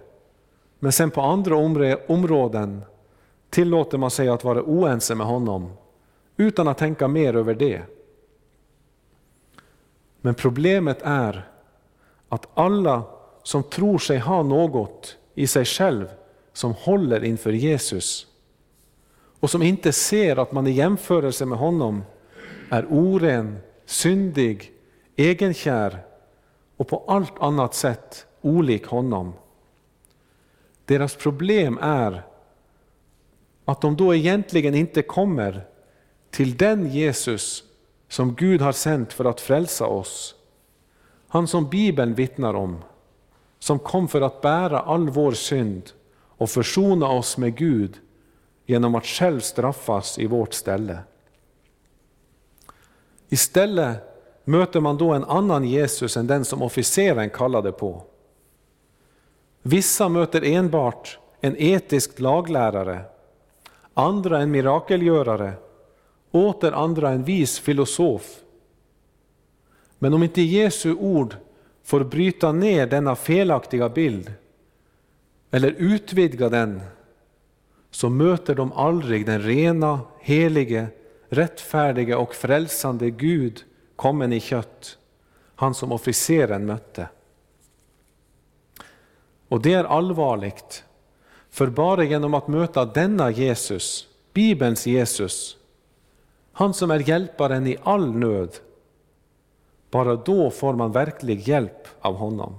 men 0.78 0.92
sen 0.92 1.10
på 1.10 1.20
andra 1.20 1.56
områden 2.08 2.84
tillåter 3.50 3.98
man 3.98 4.10
sig 4.10 4.28
att 4.28 4.44
vara 4.44 4.62
oense 4.62 5.14
med 5.14 5.26
honom 5.26 5.72
utan 6.36 6.68
att 6.68 6.78
tänka 6.78 7.08
mer 7.08 7.36
över 7.36 7.54
det. 7.54 7.82
Men 10.20 10.34
problemet 10.34 10.98
är 11.02 11.48
att 12.28 12.48
alla 12.54 13.02
som 13.42 13.62
tror 13.62 13.98
sig 13.98 14.18
ha 14.18 14.42
något 14.42 15.16
i 15.34 15.46
sig 15.46 15.64
själv 15.64 16.08
som 16.52 16.74
håller 16.74 17.24
inför 17.24 17.52
Jesus 17.52 18.26
och 19.40 19.50
som 19.50 19.62
inte 19.62 19.92
ser 19.92 20.36
att 20.36 20.52
man 20.52 20.66
i 20.66 20.70
jämförelse 20.70 21.46
med 21.46 21.58
honom 21.58 22.04
är 22.70 22.86
oren, 22.90 23.58
syndig, 23.84 24.72
egenkär 25.16 25.98
och 26.76 26.88
på 26.88 27.04
allt 27.06 27.38
annat 27.40 27.74
sätt 27.74 28.26
olik 28.40 28.86
honom. 28.86 29.32
Deras 30.84 31.16
problem 31.16 31.78
är 31.82 32.22
att 33.64 33.80
de 33.80 33.96
då 33.96 34.14
egentligen 34.14 34.74
inte 34.74 35.02
kommer 35.02 35.66
till 36.30 36.56
den 36.56 36.90
Jesus 36.90 37.64
som 38.08 38.34
Gud 38.34 38.60
har 38.60 38.72
sänt 38.72 39.12
för 39.12 39.24
att 39.24 39.40
frälsa 39.40 39.86
oss. 39.86 40.34
Han 41.28 41.48
som 41.48 41.68
Bibeln 41.68 42.14
vittnar 42.14 42.54
om, 42.54 42.78
som 43.58 43.78
kom 43.78 44.08
för 44.08 44.20
att 44.20 44.40
bära 44.40 44.80
all 44.80 45.10
vår 45.10 45.32
synd 45.32 45.90
och 46.38 46.50
försona 46.50 47.08
oss 47.08 47.38
med 47.38 47.56
Gud 47.56 48.00
genom 48.66 48.94
att 48.94 49.06
själv 49.06 49.40
straffas 49.40 50.18
i 50.18 50.26
vårt 50.26 50.54
ställe. 50.54 50.98
Istället 53.28 53.98
möter 54.44 54.80
man 54.80 54.98
då 54.98 55.12
en 55.12 55.24
annan 55.24 55.64
Jesus 55.64 56.16
än 56.16 56.26
den 56.26 56.44
som 56.44 56.62
officeren 56.62 57.30
kallade 57.30 57.72
på. 57.72 58.02
Vissa 59.62 60.08
möter 60.08 60.44
enbart 60.44 61.18
en 61.40 61.56
etisk 61.58 62.20
laglärare, 62.20 63.04
andra 63.94 64.40
en 64.40 64.50
mirakelgörare, 64.50 65.52
åter 66.30 66.72
andra 66.72 67.10
en 67.10 67.24
vis 67.24 67.58
filosof. 67.58 68.36
Men 69.98 70.14
om 70.14 70.22
inte 70.22 70.42
Jesu 70.42 70.94
ord 70.94 71.36
får 71.84 72.04
bryta 72.04 72.52
ner 72.52 72.86
denna 72.86 73.16
felaktiga 73.16 73.88
bild 73.88 74.32
eller 75.50 75.74
utvidga 75.78 76.48
den 76.48 76.80
så 77.96 78.08
möter 78.08 78.54
de 78.54 78.72
aldrig 78.72 79.26
den 79.26 79.42
rena, 79.42 80.00
helige, 80.20 80.86
rättfärdige 81.28 82.16
och 82.16 82.34
frälsande 82.34 83.10
Gud 83.10 83.64
kommen 83.96 84.32
i 84.32 84.40
kött, 84.40 84.98
han 85.54 85.74
som 85.74 85.92
officeren 85.92 86.66
mötte. 86.66 87.08
Och 89.48 89.62
det 89.62 89.72
är 89.72 89.84
allvarligt, 89.84 90.84
för 91.50 91.66
bara 91.66 92.04
genom 92.04 92.34
att 92.34 92.48
möta 92.48 92.84
denna 92.84 93.30
Jesus, 93.30 94.08
Bibelns 94.32 94.86
Jesus, 94.86 95.56
han 96.52 96.74
som 96.74 96.90
är 96.90 97.08
hjälparen 97.08 97.66
i 97.66 97.76
all 97.82 98.14
nöd, 98.14 98.56
bara 99.90 100.16
då 100.16 100.50
får 100.50 100.72
man 100.72 100.92
verklig 100.92 101.48
hjälp 101.48 101.88
av 102.00 102.14
honom. 102.14 102.54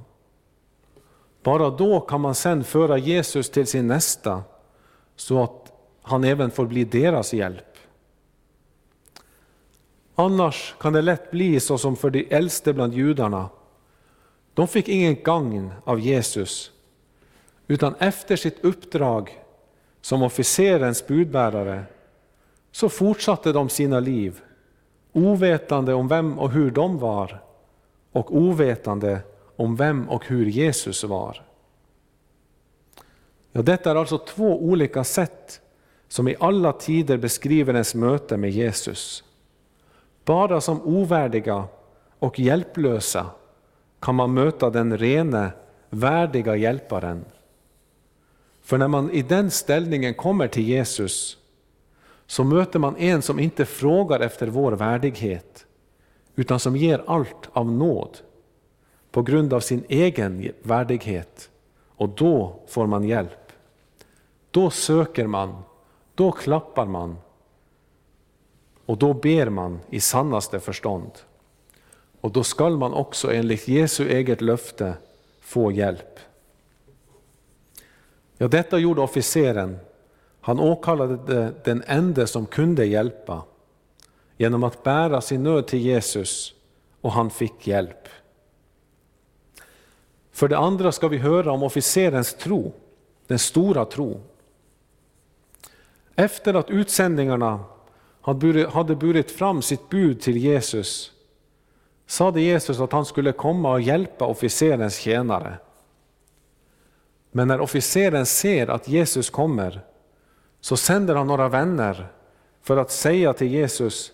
Bara 1.44 1.70
då 1.70 2.00
kan 2.00 2.22
man 2.22 2.36
sen 2.36 2.64
föra 2.64 2.98
Jesus 2.98 3.50
till 3.50 3.68
sin 3.68 3.88
nästa 3.88 4.44
så 5.18 5.44
att 5.44 5.74
han 6.02 6.24
även 6.24 6.52
får 6.52 6.66
bli 6.66 6.84
deras 6.84 7.34
hjälp. 7.34 7.78
Annars 10.16 10.76
kan 10.80 10.94
det 10.94 11.02
lätt 11.02 11.32
bli 11.32 11.60
så 11.60 11.78
som 11.78 11.96
för 11.96 12.10
de 12.10 12.28
äldste 12.30 12.74
bland 12.74 12.94
judarna. 12.94 13.50
De 14.54 14.68
fick 14.68 14.90
ingen 14.90 15.16
gagn 15.24 15.72
av 15.84 16.00
Jesus, 16.00 16.72
utan 17.68 17.96
efter 18.00 18.36
sitt 18.36 18.64
uppdrag 18.64 19.44
som 20.02 20.24
officerens 20.24 21.08
budbärare 21.08 21.84
så 22.72 22.90
fortsatte 22.90 23.52
de 23.52 23.70
sina 23.70 24.00
liv, 24.00 24.42
ovetande 25.14 25.94
om 25.94 26.08
vem 26.08 26.40
och 26.40 26.52
hur 26.52 26.72
de 26.72 26.98
var 26.98 27.44
och 28.12 28.36
ovetande 28.36 29.20
om 29.56 29.76
vem 29.76 30.10
och 30.10 30.28
hur 30.28 30.46
Jesus 30.46 31.04
var. 31.04 31.47
Ja, 33.52 33.62
detta 33.62 33.92
är 33.92 33.96
alltså 33.96 34.18
två 34.18 34.64
olika 34.64 35.04
sätt 35.04 35.62
som 36.08 36.28
i 36.28 36.36
alla 36.40 36.74
tider 36.74 37.18
beskriver 37.18 37.74
ens 37.74 37.96
möte 37.96 38.38
med 38.38 38.52
Jesus. 38.52 39.24
Bara 40.26 40.62
som 40.62 40.82
ovärdiga 40.82 41.64
och 42.20 42.40
hjälplösa 42.40 43.26
kan 44.00 44.16
man 44.16 44.34
möta 44.34 44.70
den 44.70 44.98
rene, 44.98 45.52
värdiga 45.90 46.56
hjälparen. 46.56 47.26
För 48.62 48.78
när 48.78 48.88
man 48.88 49.12
i 49.12 49.22
den 49.22 49.52
ställningen 49.52 50.14
kommer 50.14 50.48
till 50.48 50.64
Jesus 50.64 51.38
så 52.28 52.44
möter 52.44 52.80
man 52.80 52.96
en 52.98 53.22
som 53.22 53.40
inte 53.40 53.66
frågar 53.66 54.20
efter 54.20 54.48
vår 54.48 54.72
värdighet 54.72 55.66
utan 56.36 56.60
som 56.60 56.76
ger 56.76 57.04
allt 57.08 57.50
av 57.54 57.72
nåd 57.72 58.18
på 59.12 59.22
grund 59.22 59.54
av 59.54 59.60
sin 59.60 59.84
egen 59.90 60.52
värdighet 60.62 61.50
och 61.98 62.10
då 62.10 62.60
får 62.68 62.88
man 62.88 63.04
hjälp. 63.04 63.52
Då 64.52 64.70
söker 64.70 65.28
man, 65.28 65.64
då 66.16 66.32
klappar 66.32 66.86
man 66.86 67.18
och 68.86 68.98
då 68.98 69.14
ber 69.14 69.50
man 69.50 69.80
i 69.90 70.00
sannaste 70.00 70.60
förstånd. 70.60 71.12
Och 72.22 72.32
då 72.32 72.44
skall 72.44 72.78
man 72.78 72.94
också 72.94 73.34
enligt 73.34 73.68
Jesu 73.68 74.10
eget 74.10 74.42
löfte 74.42 74.94
få 75.40 75.72
hjälp. 75.72 76.20
Ja, 78.38 78.48
detta 78.48 78.78
gjorde 78.78 79.02
officeren. 79.02 79.78
Han 80.42 80.60
åkallade 80.60 81.54
den 81.64 81.84
enda 81.88 82.28
som 82.28 82.46
kunde 82.46 82.86
hjälpa 82.86 83.44
genom 84.38 84.64
att 84.64 84.84
bära 84.84 85.22
sin 85.22 85.44
nöd 85.44 85.68
till 85.68 85.80
Jesus 85.80 86.54
och 87.02 87.12
han 87.12 87.30
fick 87.30 87.68
hjälp. 87.68 88.07
För 90.38 90.48
det 90.48 90.58
andra 90.58 90.92
ska 90.92 91.08
vi 91.08 91.18
höra 91.18 91.52
om 91.52 91.64
officerens 91.64 92.34
tro, 92.34 92.74
den 93.28 93.40
stora 93.40 93.86
tro. 93.86 94.22
Efter 96.16 96.54
att 96.54 96.70
utsändningarna 96.70 97.64
hade 98.72 98.96
burit 98.96 99.32
fram 99.32 99.62
sitt 99.62 99.90
bud 99.90 100.22
till 100.22 100.38
Jesus 100.38 101.12
sade 102.08 102.42
Jesus 102.42 102.80
att 102.80 102.92
han 102.92 103.06
skulle 103.06 103.32
komma 103.32 103.72
och 103.72 103.82
hjälpa 103.82 104.26
officerens 104.26 104.98
tjänare. 104.98 105.58
Men 107.32 107.48
när 107.48 107.62
officeren 107.62 108.26
ser 108.26 108.68
att 108.68 108.88
Jesus 108.88 109.30
kommer 109.30 109.82
så 110.62 110.78
sänder 110.78 111.16
han 111.16 111.28
några 111.28 111.50
vänner 111.50 112.08
för 112.62 112.78
att 112.78 112.92
säga 112.92 113.34
till 113.34 113.48
Jesus 113.48 114.12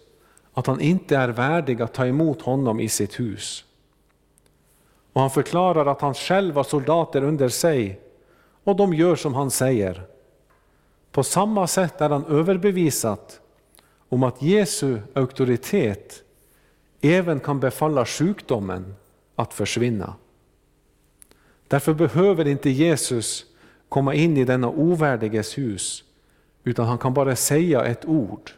att 0.53 0.67
han 0.67 0.81
inte 0.81 1.17
är 1.17 1.29
värdig 1.29 1.81
att 1.81 1.93
ta 1.93 2.05
emot 2.05 2.41
honom 2.41 2.79
i 2.79 2.89
sitt 2.89 3.19
hus. 3.19 3.65
Och 5.13 5.21
han 5.21 5.29
förklarar 5.29 5.85
att 5.85 6.01
han 6.01 6.13
själv 6.13 6.55
har 6.55 6.63
soldater 6.63 7.23
under 7.23 7.49
sig 7.49 7.99
och 8.63 8.75
de 8.75 8.93
gör 8.93 9.15
som 9.15 9.33
han 9.33 9.51
säger. 9.51 10.03
På 11.11 11.23
samma 11.23 11.67
sätt 11.67 12.01
är 12.01 12.09
han 12.09 12.25
överbevisat 12.25 13.41
om 14.09 14.23
att 14.23 14.41
Jesu 14.41 14.99
auktoritet 15.13 16.23
även 17.01 17.39
kan 17.39 17.59
befalla 17.59 18.05
sjukdomen 18.05 18.95
att 19.35 19.53
försvinna. 19.53 20.15
Därför 21.67 21.93
behöver 21.93 22.47
inte 22.47 22.69
Jesus 22.69 23.45
komma 23.89 24.13
in 24.13 24.37
i 24.37 24.43
denna 24.43 24.69
ovärdiges 24.69 25.57
hus, 25.57 26.03
utan 26.63 26.85
han 26.85 26.97
kan 26.97 27.13
bara 27.13 27.35
säga 27.35 27.85
ett 27.85 28.05
ord. 28.05 28.51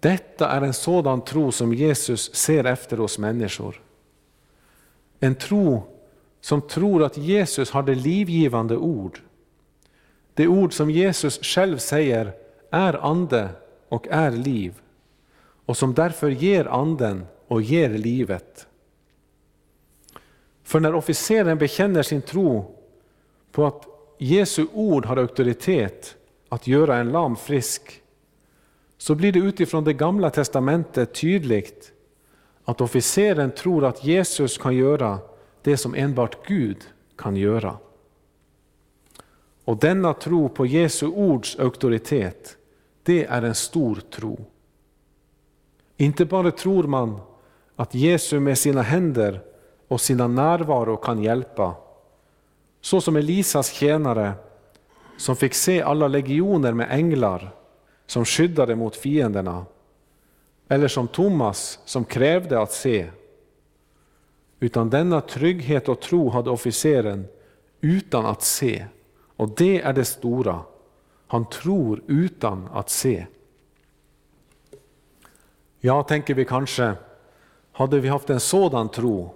Detta 0.00 0.48
är 0.48 0.62
en 0.62 0.74
sådan 0.74 1.24
tro 1.24 1.52
som 1.52 1.74
Jesus 1.74 2.34
ser 2.34 2.64
efter 2.64 2.96
hos 2.96 3.18
människor. 3.18 3.85
En 5.20 5.34
tro 5.34 5.82
som 6.40 6.62
tror 6.62 7.04
att 7.04 7.16
Jesus 7.16 7.70
har 7.70 7.82
det 7.82 7.94
livgivande 7.94 8.76
ord. 8.76 9.20
Det 10.34 10.46
ord 10.46 10.72
som 10.72 10.90
Jesus 10.90 11.38
själv 11.42 11.78
säger 11.78 12.32
är 12.70 13.06
ande 13.06 13.48
och 13.88 14.08
är 14.10 14.30
liv 14.30 14.74
och 15.66 15.76
som 15.76 15.94
därför 15.94 16.30
ger 16.30 16.64
anden 16.66 17.26
och 17.48 17.62
ger 17.62 17.88
livet. 17.90 18.66
För 20.62 20.80
när 20.80 20.94
officeren 20.94 21.58
bekänner 21.58 22.02
sin 22.02 22.22
tro 22.22 22.74
på 23.52 23.66
att 23.66 23.86
Jesu 24.18 24.66
ord 24.72 25.06
har 25.06 25.16
auktoritet 25.16 26.16
att 26.48 26.66
göra 26.66 26.96
en 26.96 27.12
lam 27.12 27.36
frisk, 27.36 28.02
så 28.98 29.14
blir 29.14 29.32
det 29.32 29.38
utifrån 29.38 29.84
det 29.84 29.92
gamla 29.92 30.30
testamentet 30.30 31.14
tydligt 31.14 31.92
att 32.68 32.80
officeren 32.80 33.50
tror 33.50 33.84
att 33.84 34.04
Jesus 34.04 34.58
kan 34.58 34.76
göra 34.76 35.18
det 35.62 35.76
som 35.76 35.94
enbart 35.94 36.46
Gud 36.46 36.84
kan 37.16 37.36
göra. 37.36 37.76
Och 39.64 39.76
denna 39.76 40.14
tro 40.14 40.48
på 40.48 40.66
Jesu 40.66 41.06
ords 41.06 41.58
auktoritet, 41.58 42.56
det 43.02 43.24
är 43.24 43.42
en 43.42 43.54
stor 43.54 43.94
tro. 44.10 44.44
Inte 45.96 46.24
bara 46.24 46.50
tror 46.50 46.82
man 46.82 47.20
att 47.76 47.94
Jesus 47.94 48.40
med 48.40 48.58
sina 48.58 48.82
händer 48.82 49.40
och 49.88 50.00
sina 50.00 50.26
närvaro 50.28 50.96
kan 50.96 51.22
hjälpa, 51.22 51.74
så 52.80 53.00
som 53.00 53.16
Elisas 53.16 53.72
tjänare 53.72 54.32
som 55.16 55.36
fick 55.36 55.54
se 55.54 55.82
alla 55.82 56.08
legioner 56.08 56.72
med 56.72 56.86
änglar 56.90 57.50
som 58.06 58.24
skyddade 58.24 58.76
mot 58.76 58.96
fienderna, 58.96 59.66
eller 60.68 60.88
som 60.88 61.08
Thomas 61.08 61.78
som 61.84 62.04
krävde 62.04 62.60
att 62.60 62.72
se. 62.72 63.10
Utan 64.60 64.90
denna 64.90 65.20
trygghet 65.20 65.88
och 65.88 66.00
tro 66.00 66.28
hade 66.28 66.50
officeren 66.50 67.26
utan 67.80 68.26
att 68.26 68.42
se. 68.42 68.86
Och 69.36 69.48
det 69.48 69.80
är 69.80 69.92
det 69.92 70.04
stora. 70.04 70.60
Han 71.26 71.48
tror 71.48 72.02
utan 72.06 72.68
att 72.72 72.90
se. 72.90 73.26
Ja, 75.80 76.02
tänker 76.02 76.34
vi 76.34 76.44
kanske, 76.44 76.92
hade 77.72 78.00
vi 78.00 78.08
haft 78.08 78.30
en 78.30 78.40
sådan 78.40 78.88
tro 78.88 79.34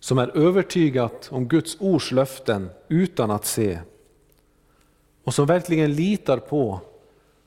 som 0.00 0.18
är 0.18 0.36
övertygat 0.36 1.28
om 1.32 1.48
Guds 1.48 1.76
ords 1.80 2.12
löften 2.12 2.70
utan 2.88 3.30
att 3.30 3.44
se 3.44 3.78
och 5.26 5.34
som 5.34 5.46
verkligen 5.46 5.92
litar 5.92 6.38
på 6.38 6.80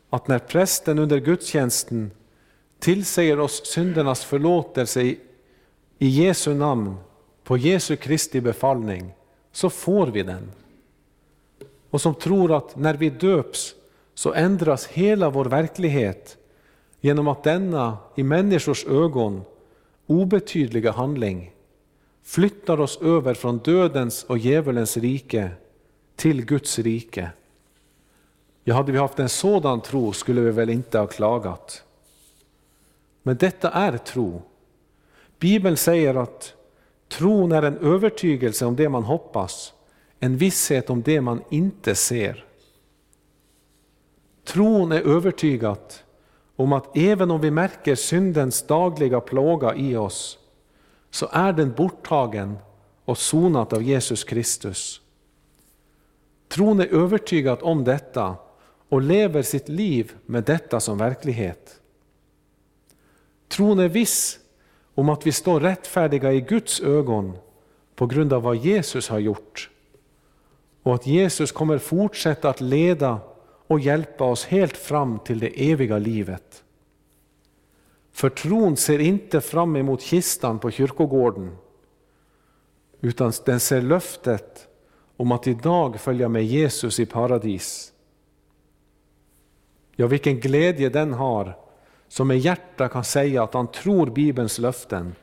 att 0.09 0.27
när 0.27 0.39
prästen 0.39 0.99
under 0.99 1.19
gudstjänsten 1.19 2.11
tillsäger 2.79 3.39
oss 3.39 3.65
syndernas 3.65 4.23
förlåtelse 4.25 5.01
i 5.01 5.17
Jesu 5.97 6.53
namn, 6.53 6.95
på 7.43 7.57
Jesu 7.57 7.95
Kristi 7.95 8.41
befallning, 8.41 9.13
så 9.51 9.69
får 9.69 10.07
vi 10.07 10.23
den. 10.23 10.51
Och 11.89 12.01
som 12.01 12.15
tror 12.15 12.57
att 12.57 12.75
när 12.75 12.93
vi 12.93 13.09
döps 13.09 13.75
så 14.13 14.33
ändras 14.33 14.87
hela 14.87 15.29
vår 15.29 15.45
verklighet 15.45 16.37
genom 17.01 17.27
att 17.27 17.43
denna 17.43 17.97
i 18.15 18.23
människors 18.23 18.85
ögon 18.85 19.41
obetydliga 20.07 20.91
handling 20.91 21.51
flyttar 22.23 22.79
oss 22.79 23.01
över 23.01 23.33
från 23.33 23.57
dödens 23.57 24.23
och 24.23 24.37
djävulens 24.37 24.97
rike 24.97 25.51
till 26.15 26.45
Guds 26.45 26.79
rike. 26.79 27.31
Ja, 28.63 28.75
hade 28.75 28.91
vi 28.91 28.97
haft 28.97 29.19
en 29.19 29.29
sådan 29.29 29.81
tro 29.81 30.13
skulle 30.13 30.41
vi 30.41 30.51
väl 30.51 30.69
inte 30.69 30.99
ha 30.99 31.07
klagat. 31.07 31.83
Men 33.29 33.37
detta 33.37 33.69
är 33.69 33.97
tro. 33.97 34.41
Bibeln 35.39 35.77
säger 35.77 36.15
att 36.15 36.53
tron 37.07 37.51
är 37.51 37.63
en 37.63 37.77
övertygelse 37.77 38.65
om 38.65 38.75
det 38.75 38.89
man 38.89 39.03
hoppas, 39.03 39.73
en 40.19 40.37
visshet 40.37 40.89
om 40.89 41.01
det 41.01 41.21
man 41.21 41.41
inte 41.49 41.95
ser. 41.95 42.45
Tron 44.43 44.91
är 44.91 45.01
övertygat 45.01 46.03
om 46.55 46.73
att 46.73 46.97
även 46.97 47.31
om 47.31 47.41
vi 47.41 47.51
märker 47.51 47.95
syndens 47.95 48.67
dagliga 48.67 49.21
plåga 49.21 49.75
i 49.75 49.95
oss, 49.95 50.39
så 51.09 51.27
är 51.31 51.53
den 51.53 51.71
borttagen 51.71 52.57
och 53.05 53.17
sonat 53.17 53.73
av 53.73 53.83
Jesus 53.83 54.23
Kristus. 54.23 55.01
Tron 56.47 56.79
är 56.79 56.87
övertygad 56.87 57.59
om 57.61 57.83
detta 57.83 58.35
och 58.89 59.01
lever 59.01 59.41
sitt 59.41 59.69
liv 59.69 60.13
med 60.25 60.43
detta 60.43 60.79
som 60.79 60.97
verklighet. 60.97 61.78
Tron 63.49 63.79
är 63.79 63.87
viss 63.87 64.39
om 64.95 65.09
att 65.09 65.27
vi 65.27 65.31
står 65.31 65.59
rättfärdiga 65.59 66.33
i 66.33 66.41
Guds 66.41 66.81
ögon 66.81 67.37
på 67.95 68.05
grund 68.05 68.33
av 68.33 68.41
vad 68.41 68.55
Jesus 68.55 69.09
har 69.09 69.19
gjort 69.19 69.69
och 70.83 70.95
att 70.95 71.07
Jesus 71.07 71.51
kommer 71.51 71.77
fortsätta 71.77 72.49
att 72.49 72.61
leda 72.61 73.19
och 73.67 73.79
hjälpa 73.79 74.23
oss 74.23 74.45
helt 74.45 74.77
fram 74.77 75.19
till 75.19 75.39
det 75.39 75.71
eviga 75.71 75.97
livet. 75.97 76.63
För 78.11 78.29
tron 78.29 78.77
ser 78.77 78.99
inte 78.99 79.41
fram 79.41 79.75
emot 79.75 80.01
kistan 80.01 80.59
på 80.59 80.71
kyrkogården 80.71 81.57
utan 83.01 83.33
den 83.45 83.59
ser 83.59 83.81
löftet 83.81 84.67
om 85.17 85.31
att 85.31 85.47
idag 85.47 85.99
följa 85.99 86.29
med 86.29 86.45
Jesus 86.45 86.99
i 86.99 87.05
paradis. 87.05 87.93
Ja, 89.95 90.07
vilken 90.07 90.39
glädje 90.39 90.89
den 90.89 91.13
har 91.13 91.68
som 92.09 92.27
med 92.27 92.39
hjärta 92.39 92.89
kan 92.89 93.03
säga 93.03 93.43
att 93.43 93.53
han 93.53 93.67
tror 93.67 94.07
Bibelns 94.07 94.59
löften. 94.59 95.15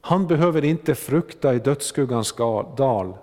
Han 0.00 0.26
behöver 0.26 0.64
inte 0.64 0.94
frukta 0.94 1.54
i 1.54 1.58
dödsskuggans 1.58 2.34
dal, 2.76 3.16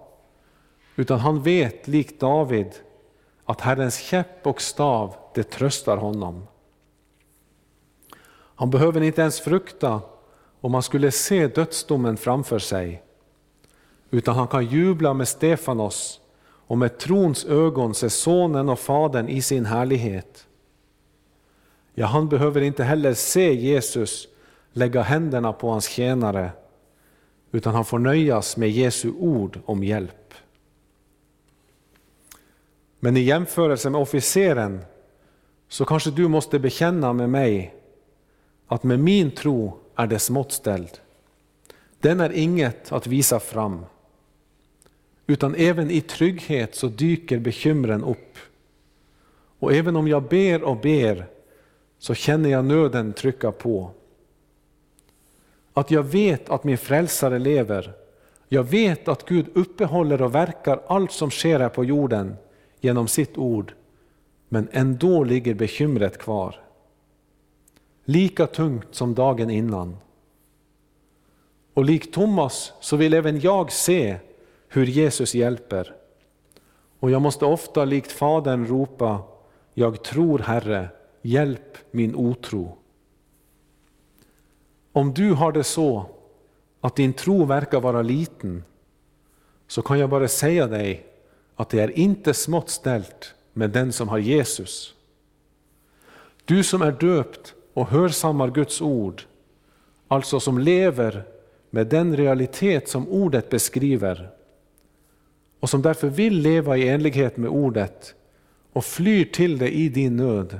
utan 0.96 1.20
han 1.20 1.44
vet, 1.44 1.88
likt 1.88 2.20
David, 2.20 2.72
att 3.46 3.62
Herrens 3.62 3.98
käpp 3.98 4.48
och 4.48 4.62
stav, 4.62 5.16
det 5.34 5.44
tröstar 5.44 5.98
honom. 5.98 6.48
Han 8.56 8.70
behöver 8.70 9.02
inte 9.02 9.22
ens 9.22 9.40
frukta 9.40 10.02
om 10.62 10.74
han 10.74 10.84
skulle 10.84 11.12
se 11.12 11.48
dödsdomen 11.48 12.18
framför 12.18 12.60
sig, 12.60 13.04
utan 14.12 14.36
han 14.36 14.48
kan 14.48 14.66
jubla 14.66 15.14
med 15.14 15.28
Stefanos 15.28 16.22
och 16.42 16.78
med 16.78 16.98
trons 16.98 17.46
ögon 17.46 17.94
se 17.94 18.10
Sonen 18.10 18.70
och 18.70 18.80
Fadern 18.80 19.30
i 19.30 19.42
sin 19.42 19.66
härlighet. 19.66 20.48
Ja, 22.00 22.06
han 22.06 22.30
behöver 22.30 22.62
inte 22.62 22.84
heller 22.84 23.14
se 23.14 23.54
Jesus 23.54 24.28
lägga 24.74 25.02
händerna 25.02 25.54
på 25.54 25.70
hans 25.70 25.90
tjänare, 25.90 26.52
utan 27.52 27.76
han 27.76 27.86
får 27.86 28.00
nöjas 28.00 28.58
med 28.58 28.70
Jesu 28.70 29.12
ord 29.12 29.60
om 29.66 29.84
hjälp. 29.84 30.34
Men 33.00 33.18
i 33.18 33.20
jämförelse 33.20 33.90
med 33.90 34.02
officeren 34.02 34.82
så 35.68 35.86
kanske 35.86 36.12
du 36.12 36.28
måste 36.28 36.60
bekänna 36.60 37.14
med 37.14 37.30
mig 37.30 37.76
att 38.68 38.84
med 38.84 39.00
min 39.00 39.32
tro 39.32 39.80
är 39.96 40.08
det 40.08 40.20
smått 40.20 40.52
ställd. 40.52 41.00
Den 42.00 42.20
är 42.20 42.32
inget 42.32 42.92
att 42.92 43.08
visa 43.08 43.40
fram. 43.40 43.86
utan 45.28 45.56
även 45.56 45.92
i 45.92 46.02
trygghet 46.02 46.76
så 46.76 46.88
dyker 46.88 47.40
bekymren 47.40 48.04
upp. 48.04 48.38
Och 49.60 49.74
även 49.74 49.96
om 49.96 50.08
jag 50.08 50.24
ber 50.24 50.64
och 50.64 50.78
ber 50.78 51.39
så 52.00 52.14
känner 52.14 52.50
jag 52.50 52.66
nöden 52.66 53.14
trycka 53.14 53.52
på. 53.52 53.92
Att 55.74 55.92
jag 55.92 56.04
vet 56.04 56.50
att 56.50 56.64
min 56.64 56.78
frälsare 56.78 57.40
lever. 57.40 57.94
Jag 58.48 58.64
vet 58.64 59.08
att 59.08 59.26
Gud 59.26 59.46
uppehåller 59.54 60.22
och 60.22 60.36
verkar 60.36 60.82
allt 60.88 61.12
som 61.12 61.32
sker 61.32 61.60
här 61.60 61.70
på 61.70 61.86
jorden 61.86 62.36
genom 62.80 63.08
sitt 63.08 63.38
ord. 63.38 63.74
Men 64.50 64.68
ändå 64.72 65.24
ligger 65.24 65.54
bekymret 65.54 66.18
kvar. 66.18 66.56
Lika 68.06 68.48
tungt 68.48 68.88
som 68.92 69.16
dagen 69.16 69.50
innan. 69.50 69.98
Och 71.74 71.86
lik 71.86 72.12
Thomas 72.12 72.74
så 72.80 72.96
vill 72.96 73.14
även 73.14 73.40
jag 73.40 73.72
se 73.72 74.18
hur 74.68 74.86
Jesus 74.86 75.36
hjälper. 75.36 75.96
Och 77.00 77.12
jag 77.12 77.22
måste 77.22 77.46
ofta 77.46 77.86
likt 77.86 78.12
Fadern 78.12 78.68
ropa, 78.68 79.22
jag 79.74 80.04
tror 80.04 80.40
Herre, 80.40 80.90
hjälp 81.22 81.78
min 81.92 82.16
otro. 82.16 82.78
Om 84.92 85.14
du 85.14 85.32
har 85.32 85.52
det 85.52 85.64
så 85.64 86.06
att 86.82 86.96
din 86.96 87.14
tro 87.14 87.46
verkar 87.46 87.82
vara 87.82 88.02
liten, 88.02 88.64
så 89.68 89.82
kan 89.82 90.00
jag 90.00 90.10
bara 90.10 90.28
säga 90.28 90.68
dig 90.68 91.06
att 91.56 91.70
det 91.70 91.80
är 91.80 92.00
inte 92.00 92.34
smått 92.34 92.70
ställt 92.70 93.34
med 93.54 93.70
den 93.70 93.94
som 93.94 94.08
har 94.10 94.18
Jesus. 94.18 94.96
Du 96.46 96.64
som 96.64 96.82
är 96.82 96.92
döpt 96.92 97.54
och 97.74 97.88
hörsammar 97.88 98.52
Guds 98.52 98.82
ord, 98.82 99.22
alltså 100.08 100.40
som 100.40 100.60
lever 100.60 101.24
med 101.70 101.88
den 101.88 102.18
realitet 102.18 102.90
som 102.90 103.08
ordet 103.08 103.50
beskriver 103.50 104.30
och 105.60 105.70
som 105.70 105.82
därför 105.82 106.10
vill 106.10 106.42
leva 106.42 106.78
i 106.78 106.90
enlighet 106.90 107.38
med 107.38 107.50
ordet 107.50 108.16
och 108.74 108.86
flyr 108.86 109.26
till 109.26 109.58
det 109.58 109.70
i 109.70 109.90
din 109.90 110.18
nöd. 110.18 110.60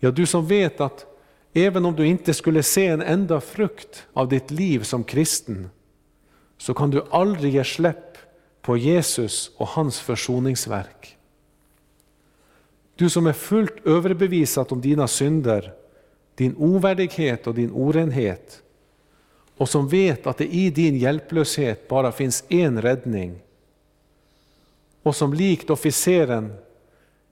Ja, 0.00 0.10
du 0.10 0.26
som 0.26 0.46
vet 0.46 0.80
att 0.80 1.06
även 1.52 1.84
om 1.84 1.96
du 1.96 2.06
inte 2.06 2.34
skulle 2.34 2.62
se 2.62 2.86
en 2.86 3.02
enda 3.02 3.40
frukt 3.40 4.06
av 4.12 4.28
ditt 4.28 4.50
liv 4.50 4.82
som 4.82 5.04
kristen, 5.04 5.70
så 6.58 6.74
kan 6.74 6.90
du 6.90 7.04
aldrig 7.10 7.54
ge 7.54 7.64
släpp 7.64 8.18
på 8.62 8.76
Jesus 8.76 9.50
och 9.56 9.68
hans 9.68 10.00
försoningsverk. 10.00 11.16
Du 12.96 13.10
som 13.10 13.26
är 13.26 13.32
fullt 13.32 13.86
överbevisad 13.86 14.72
om 14.72 14.80
dina 14.80 15.08
synder, 15.08 15.72
din 16.34 16.56
ovärdighet 16.56 17.46
och 17.46 17.54
din 17.54 17.70
orenhet, 17.72 18.62
och 19.56 19.68
som 19.68 19.88
vet 19.88 20.26
att 20.26 20.38
det 20.38 20.46
i 20.46 20.70
din 20.70 20.96
hjälplöshet 20.96 21.88
bara 21.88 22.12
finns 22.12 22.44
en 22.48 22.82
räddning, 22.82 23.40
och 25.02 25.16
som 25.16 25.34
likt 25.34 25.70
officeren 25.70 26.52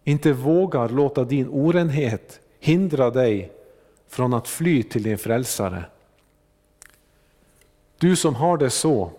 inte 0.05 0.33
vågar 0.33 0.89
låta 0.89 1.25
din 1.25 1.49
orenhet 1.49 2.41
hindra 2.59 3.11
dig 3.11 3.53
från 4.09 4.35
att 4.35 4.49
fly 4.49 4.83
till 4.83 5.03
din 5.03 5.19
frälsare. 5.19 5.85
Du 7.99 8.17
som 8.17 8.35
har 8.35 8.59
det 8.59 8.71
så, 8.71 9.11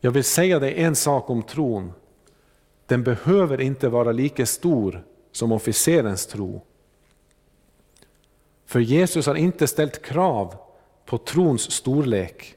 jag 0.00 0.10
vill 0.10 0.24
säga 0.24 0.58
dig 0.58 0.74
en 0.82 0.96
sak 0.96 1.30
om 1.30 1.42
tron. 1.42 1.92
Den 2.86 3.04
behöver 3.04 3.60
inte 3.60 3.88
vara 3.88 4.12
lika 4.12 4.46
stor 4.46 5.04
som 5.32 5.52
officerens 5.52 6.26
tro. 6.26 6.62
För 8.66 8.80
Jesus 8.80 9.26
har 9.26 9.34
inte 9.34 9.66
ställt 9.66 10.02
krav 10.02 10.54
på 11.06 11.18
trons 11.18 11.70
storlek. 11.70 12.56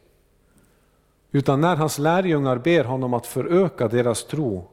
Utan 1.31 1.61
när 1.61 1.75
hans 1.75 1.99
lärjungar 1.99 2.57
ber 2.57 2.83
honom 2.83 3.13
att 3.13 3.27
föröka 3.27 3.87
deras 3.87 4.25
tro, 4.25 4.69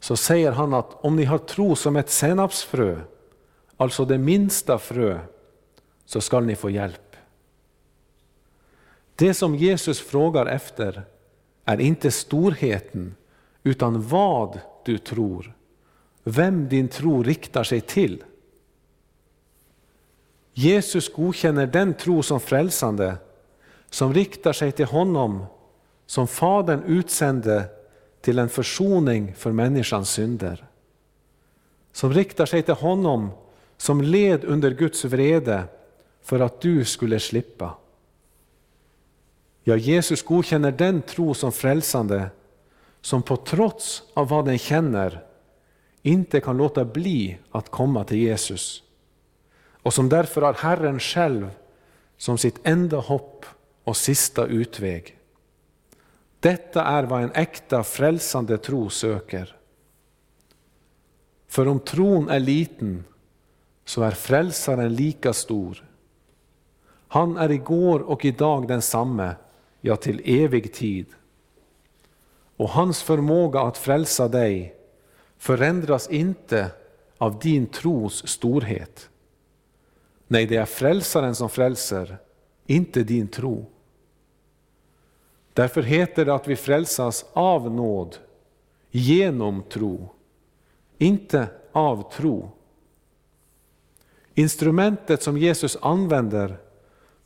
så 0.00 0.16
säger 0.16 0.52
han 0.52 0.74
att 0.74 1.04
om 1.04 1.16
ni 1.16 1.24
har 1.24 1.38
tro 1.38 1.76
som 1.76 1.96
ett 1.96 2.10
senapsfrö, 2.10 3.00
alltså 3.76 4.04
det 4.04 4.18
minsta 4.18 4.78
frö, 4.78 5.20
så 6.04 6.20
skall 6.20 6.44
ni 6.44 6.56
få 6.56 6.70
hjälp. 6.70 7.16
Det 9.16 9.34
som 9.34 9.54
Jesus 9.54 10.00
frågar 10.00 10.46
efter 10.46 11.02
är 11.64 11.80
inte 11.80 12.10
storheten, 12.10 13.14
utan 13.62 14.08
vad 14.08 14.60
du 14.84 14.98
tror, 14.98 15.54
vem 16.24 16.68
din 16.68 16.88
tro 16.88 17.22
riktar 17.22 17.64
sig 17.64 17.80
till. 17.80 18.24
Jesus 20.52 21.12
godkänner 21.12 21.66
den 21.66 21.94
tro 21.94 22.22
som 22.22 22.40
frälsande, 22.40 23.16
som 23.90 24.14
riktar 24.14 24.52
sig 24.52 24.72
till 24.72 24.86
honom 24.86 25.46
som 26.06 26.26
Fadern 26.26 26.82
utsände 26.82 27.64
till 28.20 28.38
en 28.38 28.48
försoning 28.48 29.34
för 29.34 29.52
människans 29.52 30.10
synder. 30.10 30.66
Som 31.92 32.12
riktar 32.14 32.46
sig 32.46 32.62
till 32.62 32.74
honom 32.74 33.30
som 33.76 34.02
led 34.02 34.44
under 34.44 34.70
Guds 34.70 35.04
vrede 35.04 35.64
för 36.22 36.40
att 36.40 36.60
du 36.60 36.84
skulle 36.84 37.20
slippa. 37.20 37.74
Ja, 39.62 39.76
Jesus 39.76 40.22
godkänner 40.22 40.72
den 40.72 41.02
tro 41.02 41.34
som 41.34 41.52
frälsande 41.52 42.30
som 43.00 43.22
på 43.22 43.36
trots 43.36 44.02
av 44.14 44.28
vad 44.28 44.44
den 44.44 44.58
känner 44.58 45.24
inte 46.02 46.40
kan 46.40 46.56
låta 46.56 46.84
bli 46.84 47.38
att 47.50 47.70
komma 47.70 48.04
till 48.04 48.18
Jesus 48.18 48.82
och 49.84 49.94
som 49.94 50.08
därför 50.08 50.42
har 50.42 50.54
Herren 50.54 51.00
själv 51.00 51.50
som 52.16 52.38
sitt 52.38 52.60
enda 52.62 52.96
hopp 52.96 53.46
och 53.84 53.96
sista 53.96 54.46
utväg. 54.46 55.18
Detta 56.40 56.84
är 56.84 57.02
vad 57.02 57.22
en 57.22 57.32
äkta 57.34 57.84
frälsande 57.84 58.58
tro 58.58 58.90
söker. 58.90 59.56
För 61.48 61.68
om 61.68 61.80
tron 61.80 62.28
är 62.28 62.40
liten 62.40 63.04
så 63.84 64.02
är 64.02 64.10
frälsaren 64.10 64.94
lika 64.94 65.32
stor. 65.32 65.84
Han 67.08 67.36
är 67.36 67.50
igår 67.50 68.00
och 68.00 68.24
idag 68.24 68.68
densamme, 68.68 69.34
ja 69.80 69.96
till 69.96 70.22
evig 70.24 70.72
tid. 70.72 71.06
Och 72.56 72.68
hans 72.68 73.02
förmåga 73.02 73.60
att 73.60 73.78
frälsa 73.78 74.28
dig 74.28 74.74
förändras 75.38 76.10
inte 76.10 76.70
av 77.18 77.38
din 77.38 77.66
tros 77.66 78.26
storhet. 78.26 79.08
Nej, 80.26 80.46
det 80.46 80.56
är 80.56 80.64
frälsaren 80.64 81.34
som 81.34 81.48
frälser, 81.48 82.18
inte 82.66 83.02
din 83.02 83.28
tro. 83.28 83.66
Därför 85.52 85.82
heter 85.82 86.24
det 86.24 86.34
att 86.34 86.48
vi 86.48 86.56
frälsas 86.56 87.24
av 87.32 87.70
nåd, 87.70 88.16
genom 88.90 89.62
tro, 89.62 90.08
inte 90.98 91.48
av 91.72 92.12
tro. 92.12 92.50
Instrumentet 94.34 95.22
som 95.22 95.38
Jesus 95.38 95.76
använder 95.80 96.56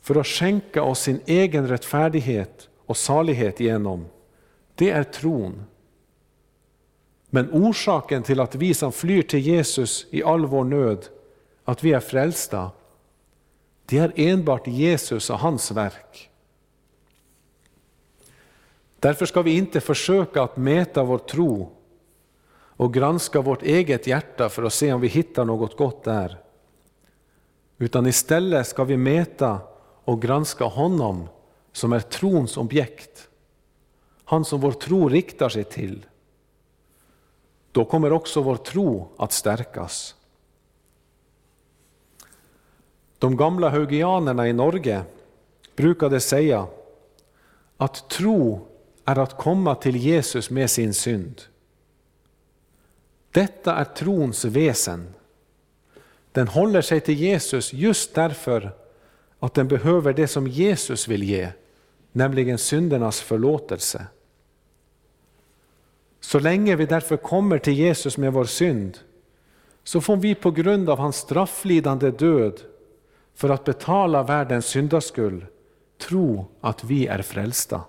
för 0.01 0.15
att 0.15 0.27
skänka 0.27 0.83
oss 0.83 1.01
sin 1.01 1.21
egen 1.27 1.69
rättfärdighet 1.69 2.69
och 2.87 2.97
salighet 2.97 3.61
genom, 3.61 4.07
det 4.75 4.91
är 4.91 5.05
tron. 5.05 5.65
Men 7.31 7.51
orsaken 7.53 8.23
till 8.23 8.41
att 8.41 8.55
vi 8.55 8.75
som 8.75 8.93
flyr 8.93 9.23
till 9.23 9.41
Jesus 9.41 10.07
i 10.11 10.23
all 10.23 10.47
vår 10.47 10.65
nöd, 10.65 11.09
att 11.65 11.85
vi 11.85 11.93
är 11.93 12.01
frälsta, 12.01 12.71
det 13.87 13.99
är 13.99 14.13
enbart 14.17 14.67
Jesus 14.67 15.31
och 15.31 15.39
hans 15.39 15.71
verk. 15.71 16.31
Därför 19.01 19.27
ska 19.27 19.43
vi 19.43 19.57
inte 19.57 19.81
försöka 19.81 20.43
att 20.43 20.57
mäta 20.57 21.05
vår 21.05 21.19
tro 21.19 21.73
och 22.51 22.95
granska 22.95 23.41
vårt 23.41 23.63
eget 23.63 24.07
hjärta 24.07 24.49
för 24.49 24.63
att 24.63 24.73
se 24.73 24.93
om 24.93 25.01
vi 25.01 25.09
hittar 25.09 25.45
något 25.45 25.77
gott 25.77 26.05
där. 26.05 26.39
Utan 27.79 28.07
istället 28.07 28.67
ska 28.67 28.85
vi 28.85 28.97
mäta 28.97 29.61
och 30.05 30.23
granska 30.23 30.65
honom 30.65 31.29
som 31.73 31.93
är 31.93 32.01
trons 32.01 32.57
objekt. 32.57 33.29
Han 34.25 34.45
som 34.45 34.61
vår 34.61 34.73
tro 34.73 35.09
riktar 35.09 35.49
sig 35.49 35.65
till. 35.65 36.07
Då 37.73 37.85
kommer 37.85 38.13
också 38.13 38.43
vår 38.43 38.57
tro 38.57 39.09
att 39.17 39.33
stärkas. 39.33 40.15
De 43.19 43.37
gamla 43.37 43.69
haugianerna 43.69 44.49
i 44.49 44.53
Norge 44.53 45.03
brukade 45.77 46.21
säga 46.21 46.67
att 47.77 48.09
tro 48.09 48.69
är 49.05 49.19
att 49.19 49.37
komma 49.37 49.75
till 49.75 49.97
Jesus 49.97 50.51
med 50.51 50.71
sin 50.71 50.95
synd. 50.95 51.43
Detta 53.31 53.77
är 53.77 53.85
trons 53.85 54.45
väsen. 54.45 55.15
Den 56.39 56.49
håller 56.49 56.83
sig 56.83 57.01
till 57.01 57.15
Jesus 57.15 57.73
just 57.73 58.15
därför 58.15 58.71
att 59.39 59.55
den 59.55 59.69
behöver 59.69 60.13
det 60.13 60.29
som 60.29 60.47
Jesus 60.47 61.09
vill 61.09 61.23
ge, 61.23 61.49
nämligen 62.13 62.59
syndernas 62.59 63.21
förlåtelse. 63.21 64.07
Så 66.21 66.39
länge 66.39 66.77
vi 66.77 66.87
därför 66.87 67.17
kommer 67.17 67.59
till 67.59 67.73
Jesus 67.73 68.19
med 68.19 68.33
vår 68.33 68.45
synd, 68.45 68.99
så 69.85 70.01
får 70.01 70.17
vi 70.17 70.35
på 70.35 70.51
grund 70.51 70.91
av 70.91 70.99
hans 70.99 71.17
strafflidande 71.17 72.11
död 72.11 72.61
för 73.35 73.49
att 73.49 73.65
betala 73.65 74.23
världens 74.23 74.67
syndaskull 74.67 75.47
tro 76.01 76.47
att 76.61 76.85
vi 76.85 77.07
är 77.07 77.23
frälsta. 77.23 77.81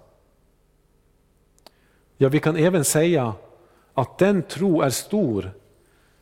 Ja, 2.18 2.30
vi 2.30 2.40
kan 2.40 2.56
även 2.56 2.86
säga 2.86 3.34
att 3.94 4.18
den 4.18 4.44
tro 4.44 4.82
är 4.82 4.90
stor 4.90 5.52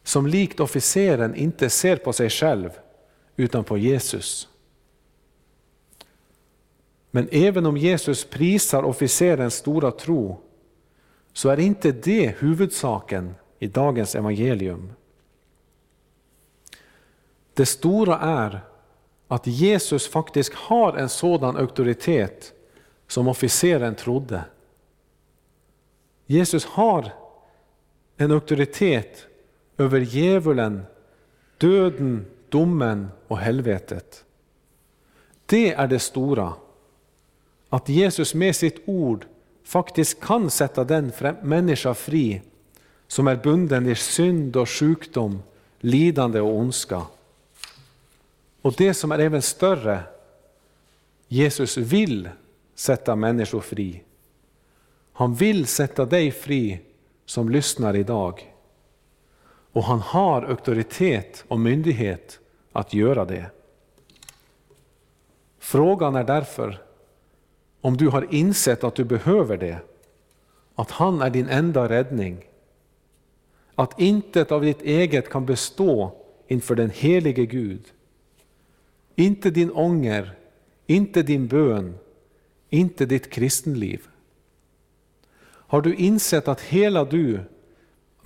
som 0.07 0.27
likt 0.27 0.59
officeren 0.59 1.35
inte 1.35 1.69
ser 1.69 1.95
på 1.95 2.13
sig 2.13 2.29
själv 2.29 2.69
utan 3.35 3.63
på 3.63 3.77
Jesus. 3.77 4.47
Men 7.11 7.29
även 7.31 7.65
om 7.65 7.77
Jesus 7.77 8.25
prisar 8.25 8.83
officerens 8.83 9.53
stora 9.53 9.91
tro 9.91 10.41
så 11.33 11.49
är 11.49 11.59
inte 11.59 11.91
det 11.91 12.35
huvudsaken 12.39 13.35
i 13.59 13.67
dagens 13.67 14.15
evangelium. 14.15 14.91
Det 17.53 17.65
stora 17.65 18.19
är 18.19 18.59
att 19.27 19.47
Jesus 19.47 20.07
faktiskt 20.07 20.53
har 20.53 20.93
en 20.93 21.09
sådan 21.09 21.57
auktoritet 21.57 22.53
som 23.07 23.27
officeren 23.27 23.95
trodde. 23.95 24.43
Jesus 26.25 26.65
har 26.65 27.11
en 28.17 28.31
auktoritet 28.31 29.27
över 29.77 29.99
djävulen, 29.99 30.85
döden, 31.57 32.25
domen 32.49 33.07
och 33.27 33.37
helvetet. 33.37 34.23
Det 35.45 35.73
är 35.73 35.87
det 35.87 35.99
stora. 35.99 36.53
Att 37.69 37.89
Jesus 37.89 38.33
med 38.33 38.55
sitt 38.55 38.81
ord 38.85 39.25
faktiskt 39.63 40.19
kan 40.19 40.49
sätta 40.49 40.83
den 40.83 41.11
människa 41.41 41.93
fri 41.93 42.41
som 43.07 43.27
är 43.27 43.35
bunden 43.35 43.87
i 43.87 43.95
synd 43.95 44.55
och 44.55 44.69
sjukdom, 44.69 45.43
lidande 45.79 46.39
och 46.39 46.55
ondska. 46.55 47.01
Och 48.61 48.73
det 48.77 48.93
som 48.93 49.11
är 49.11 49.19
även 49.19 49.41
större, 49.41 50.03
Jesus 51.27 51.77
vill 51.77 52.29
sätta 52.75 53.15
människor 53.15 53.61
fri. 53.61 54.03
Han 55.13 55.35
vill 55.35 55.65
sätta 55.65 56.05
dig 56.05 56.31
fri 56.31 56.79
som 57.25 57.49
lyssnar 57.49 57.95
idag. 57.95 58.46
Och 59.77 59.83
han 59.83 59.99
har 59.99 60.41
auktoritet 60.41 61.45
och 61.47 61.59
myndighet 61.59 62.39
att 62.71 62.93
göra 62.93 63.25
det. 63.25 63.45
Frågan 65.59 66.15
är 66.15 66.23
därför 66.23 66.81
om 67.81 67.97
du 67.97 68.07
har 68.07 68.33
insett 68.33 68.83
att 68.83 68.95
du 68.95 69.03
behöver 69.03 69.57
det, 69.57 69.79
att 70.75 70.91
han 70.91 71.21
är 71.21 71.29
din 71.29 71.49
enda 71.49 71.89
räddning. 71.89 72.45
Att 73.75 73.99
intet 73.99 74.51
av 74.51 74.61
ditt 74.61 74.81
eget 74.81 75.29
kan 75.29 75.45
bestå 75.45 76.11
inför 76.47 76.75
den 76.75 76.89
helige 76.89 77.45
Gud. 77.45 77.83
Inte 79.15 79.49
din 79.49 79.71
ånger, 79.71 80.37
inte 80.85 81.23
din 81.23 81.47
bön, 81.47 81.97
inte 82.69 83.05
ditt 83.05 83.29
kristenliv. 83.29 84.07
Har 85.43 85.81
du 85.81 85.95
insett 85.95 86.47
att 86.47 86.61
hela 86.61 87.05
du, 87.05 87.39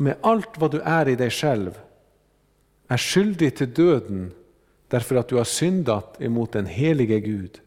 med 0.02 0.16
allt 0.22 0.58
vad 0.58 0.72
du 0.72 0.82
är 0.82 1.10
i 1.10 1.16
dig 1.16 1.30
själv, 1.30 1.80
är 2.88 2.98
skyldig 2.98 3.56
till 3.56 3.74
döden 3.74 4.32
därför 4.88 5.16
att 5.16 5.28
du 5.28 5.36
har 5.36 5.44
syndat 5.44 6.22
emot 6.22 6.52
den 6.52 6.66
helige 6.66 7.20
Gud? 7.20 7.62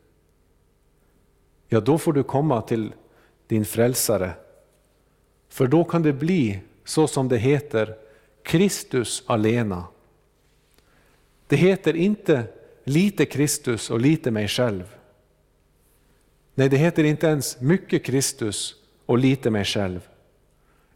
Ja, 1.69 1.81
då 1.81 1.99
får 1.99 2.13
du 2.13 2.23
komma 2.23 2.63
till 2.63 2.93
din 3.47 3.65
frälsare. 3.65 4.33
För 5.49 5.67
då 5.67 5.85
kan 5.85 6.03
det 6.03 6.13
bli 6.13 6.61
så 6.85 7.07
som 7.07 7.29
det 7.29 7.39
heter, 7.39 7.97
Kristus 8.43 9.23
alena. 9.27 9.85
Det 11.47 11.57
heter 11.57 11.97
inte 11.97 12.45
lite 12.85 13.25
Kristus 13.27 13.91
och 13.91 14.01
lite 14.01 14.31
mig 14.31 14.49
själv. 14.49 14.97
Nej, 16.55 16.69
det 16.69 16.77
heter 16.77 17.05
inte 17.05 17.27
ens 17.27 17.61
mycket 17.61 18.05
Kristus 18.05 18.75
och 19.07 19.19
lite 19.19 19.51
mig 19.51 19.65
själv, 19.65 20.09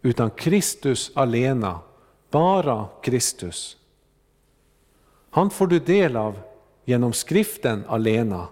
utan 0.08 0.30
Kristus 0.30 1.12
alena, 1.14 1.80
bara 2.30 2.88
Kristus. 3.02 3.76
Han 5.30 5.50
får 5.50 5.66
du 5.66 5.78
del 5.78 6.16
av 6.16 6.38
genom 6.84 7.12
skriften 7.12 7.84
alena. 7.88 8.48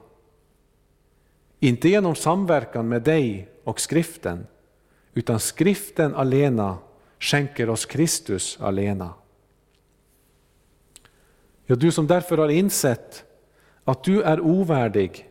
Inte 1.60 1.88
genom 1.88 2.14
samverkan 2.14 2.88
med 2.88 3.02
dig 3.02 3.48
och 3.64 3.80
skriften, 3.80 4.46
utan 5.14 5.40
skriften 5.40 6.14
alena 6.14 6.78
skänker 7.18 7.70
oss 7.70 7.86
Kristus 7.86 8.58
alena. 8.60 9.14
Ja, 11.66 11.76
du 11.76 11.92
som 11.92 12.06
därför 12.06 12.38
har 12.38 12.48
insett 12.48 13.24
att 13.84 14.04
du 14.04 14.22
är 14.22 14.40
ovärdig, 14.40 15.30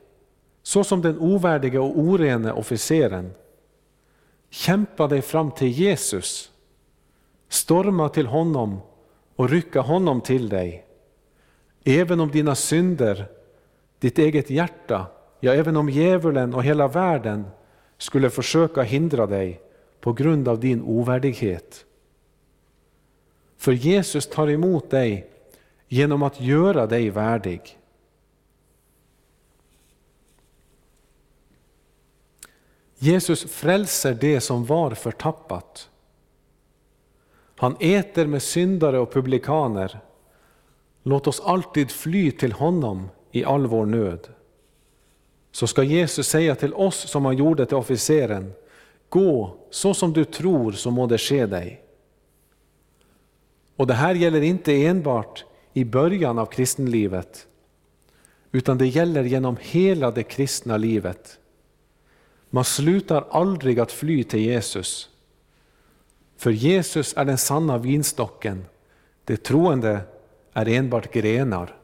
så 0.64 0.84
som 0.84 1.02
den 1.02 1.20
ovärdige 1.20 1.80
och 1.80 2.00
orene 2.00 2.52
officeren, 2.52 3.34
kämpa 4.56 5.08
dig 5.08 5.22
fram 5.22 5.52
till 5.52 5.68
Jesus, 5.68 6.52
storma 7.50 8.10
till 8.10 8.26
honom 8.26 8.80
och 9.36 9.50
rycka 9.50 9.82
honom 9.82 10.22
till 10.22 10.50
dig. 10.50 10.86
Även 11.84 12.20
om 12.20 12.32
dina 12.32 12.56
synder, 12.56 13.28
ditt 14.00 14.18
eget 14.18 14.50
hjärta, 14.50 15.06
ja 15.40 15.54
även 15.54 15.78
om 15.78 15.90
djävulen 15.90 16.54
och 16.54 16.64
hela 16.64 16.88
världen 16.88 17.46
skulle 17.98 18.30
försöka 18.30 18.82
hindra 18.82 19.26
dig 19.28 19.62
på 20.00 20.14
grund 20.14 20.48
av 20.48 20.60
din 20.60 20.82
ovärdighet. 20.82 21.86
För 23.58 23.72
Jesus 23.72 24.30
tar 24.30 24.50
emot 24.50 24.90
dig 24.90 25.30
genom 25.88 26.24
att 26.24 26.42
göra 26.42 26.88
dig 26.88 27.10
värdig. 27.10 27.78
Jesus 33.06 33.44
frälser 33.44 34.18
det 34.22 34.42
som 34.42 34.66
var 34.66 34.92
förtappat. 34.92 35.90
Han 37.56 37.76
äter 37.80 38.26
med 38.28 38.42
syndare 38.42 39.00
och 39.00 39.14
publikaner. 39.14 40.00
Låt 41.04 41.28
oss 41.28 41.40
alltid 41.40 41.92
fly 41.92 42.32
till 42.32 42.52
honom 42.52 43.10
i 43.32 43.44
all 43.44 43.68
vår 43.68 43.86
nöd. 43.86 44.28
Så 45.52 45.68
ska 45.68 45.84
Jesus 45.84 46.28
säga 46.28 46.56
till 46.56 46.74
oss 46.74 47.10
som 47.10 47.26
han 47.26 47.38
gjorde 47.38 47.66
till 47.66 47.78
officeren, 47.78 48.54
gå 49.10 49.58
så 49.70 49.94
som 49.94 50.14
du 50.14 50.26
tror 50.26 50.72
så 50.72 50.92
må 50.92 51.08
det 51.08 51.18
ske 51.18 51.46
dig. 51.46 51.82
Och 53.76 53.88
det 53.88 53.94
här 53.94 54.16
gäller 54.16 54.42
inte 54.42 54.86
enbart 54.86 55.46
i 55.74 55.86
början 55.86 56.40
av 56.40 56.46
kristenlivet, 56.46 57.48
utan 58.52 58.78
det 58.78 58.88
gäller 58.88 59.24
genom 59.24 59.58
hela 59.62 60.12
det 60.12 60.24
kristna 60.24 60.78
livet. 60.78 61.40
Man 62.56 62.66
slutar 62.66 63.26
aldrig 63.30 63.80
att 63.80 63.92
fly 63.92 64.24
till 64.24 64.40
Jesus. 64.40 65.10
För 66.38 66.52
Jesus 66.52 67.14
är 67.18 67.26
den 67.26 67.38
sanna 67.38 67.78
vinstocken, 67.78 68.66
det 69.26 69.44
troende 69.44 70.00
är 70.54 70.68
enbart 70.68 71.14
grenar. 71.14 71.78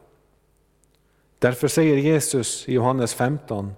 Därför 1.40 1.68
säger 1.68 1.98
Jesus 1.98 2.70
i 2.70 2.74
Johannes 2.74 3.14
15, 3.14 3.74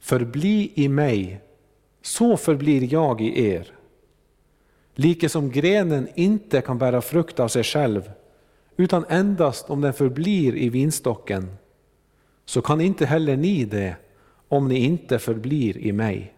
förbli 0.00 0.72
i 0.74 0.88
mig, 0.88 1.40
så 2.02 2.36
förblir 2.36 2.92
jag 2.92 3.20
i 3.20 3.46
er. 3.46 3.74
Like 4.94 5.28
som 5.28 5.50
grenen 5.50 6.08
inte 6.14 6.60
kan 6.60 6.78
bära 6.78 7.02
frukt 7.02 7.40
av 7.40 7.48
sig 7.48 7.64
själv, 7.64 8.12
utan 8.76 9.04
endast 9.08 9.70
om 9.70 9.80
den 9.80 9.92
förblir 9.92 10.56
i 10.56 10.68
vinstocken, 10.68 11.56
så 12.44 12.62
kan 12.62 12.80
inte 12.80 13.06
heller 13.06 13.36
ni 13.36 13.64
det 13.64 13.96
om 14.52 14.68
ni 14.68 14.78
inte 14.78 15.18
förblir 15.18 15.78
i 15.78 15.92
mig. 15.92 16.34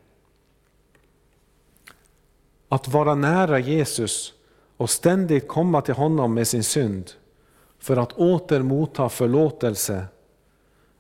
Att 2.69 2.89
vara 2.89 3.15
nära 3.15 3.59
Jesus 3.59 4.33
och 4.77 4.91
ständigt 4.91 5.49
komma 5.49 5.81
till 5.81 5.95
honom 5.95 6.35
med 6.35 6.49
sin 6.49 6.65
synd 6.65 7.11
för 7.79 7.97
att 7.97 8.13
åter 8.13 8.63
motta 8.63 9.09
förlåtelse, 9.09 10.05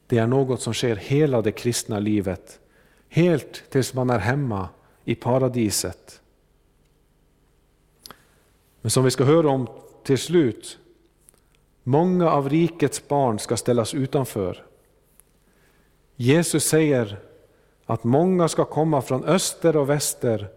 det 0.06 0.18
är 0.18 0.26
något 0.26 0.60
som 0.60 0.74
sker 0.74 0.96
hela 0.96 1.42
det 1.42 1.52
kristna 1.52 1.98
livet, 1.98 2.60
helt 3.08 3.70
tills 3.70 3.94
man 3.94 4.10
är 4.10 4.18
hemma 4.18 4.68
i 5.04 5.14
paradiset. 5.14 6.20
Men 8.80 8.90
som 8.90 9.04
vi 9.04 9.10
ska 9.10 9.24
höra 9.24 9.50
om 9.50 9.68
till 10.02 10.18
slut, 10.18 10.78
många 11.82 12.30
av 12.30 12.48
rikets 12.48 13.08
barn 13.08 13.38
ska 13.38 13.56
ställas 13.56 13.94
utanför. 13.94 14.64
Jesus 16.16 16.64
säger 16.64 17.18
att 17.86 18.04
många 18.04 18.48
ska 18.48 18.64
komma 18.64 19.02
från 19.02 19.24
öster 19.24 19.76
och 19.76 19.90
väster 19.90 20.48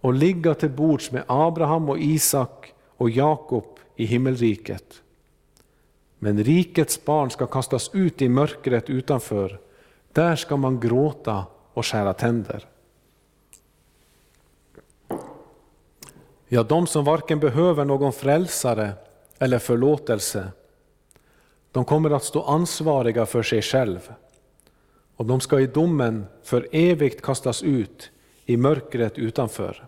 och 0.00 0.14
ligga 0.14 0.54
till 0.54 0.70
bords 0.70 1.10
med 1.10 1.24
Abraham 1.26 1.88
och 1.88 1.98
Isak 1.98 2.74
och 2.96 3.10
Jakob 3.10 3.64
i 3.96 4.04
himmelriket. 4.04 5.02
Men 6.18 6.44
rikets 6.44 7.04
barn 7.04 7.30
ska 7.30 7.46
kastas 7.46 7.90
ut 7.92 8.22
i 8.22 8.28
mörkret 8.28 8.90
utanför. 8.90 9.60
Där 10.12 10.36
ska 10.36 10.56
man 10.56 10.80
gråta 10.80 11.46
och 11.72 11.86
skära 11.86 12.14
tänder. 12.14 12.66
Ja, 16.48 16.62
de 16.62 16.86
som 16.86 17.04
varken 17.04 17.40
behöver 17.40 17.84
någon 17.84 18.12
frälsare 18.12 18.92
eller 19.38 19.58
förlåtelse, 19.58 20.48
de 21.72 21.84
kommer 21.84 22.10
att 22.10 22.24
stå 22.24 22.42
ansvariga 22.42 23.26
för 23.26 23.42
sig 23.42 23.62
själva. 23.62 24.14
Och 25.22 25.28
de 25.28 25.40
ska 25.40 25.60
i 25.60 25.66
domen 25.66 26.26
för 26.42 26.68
evigt 26.72 27.22
kastas 27.22 27.62
ut 27.62 28.10
i 28.46 28.56
mörkret 28.56 29.18
utanför. 29.18 29.86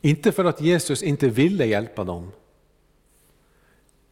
Inte 0.00 0.32
för 0.32 0.44
att 0.44 0.60
Jesus 0.60 1.02
inte 1.02 1.28
ville 1.28 1.66
hjälpa 1.66 2.04
dem. 2.04 2.32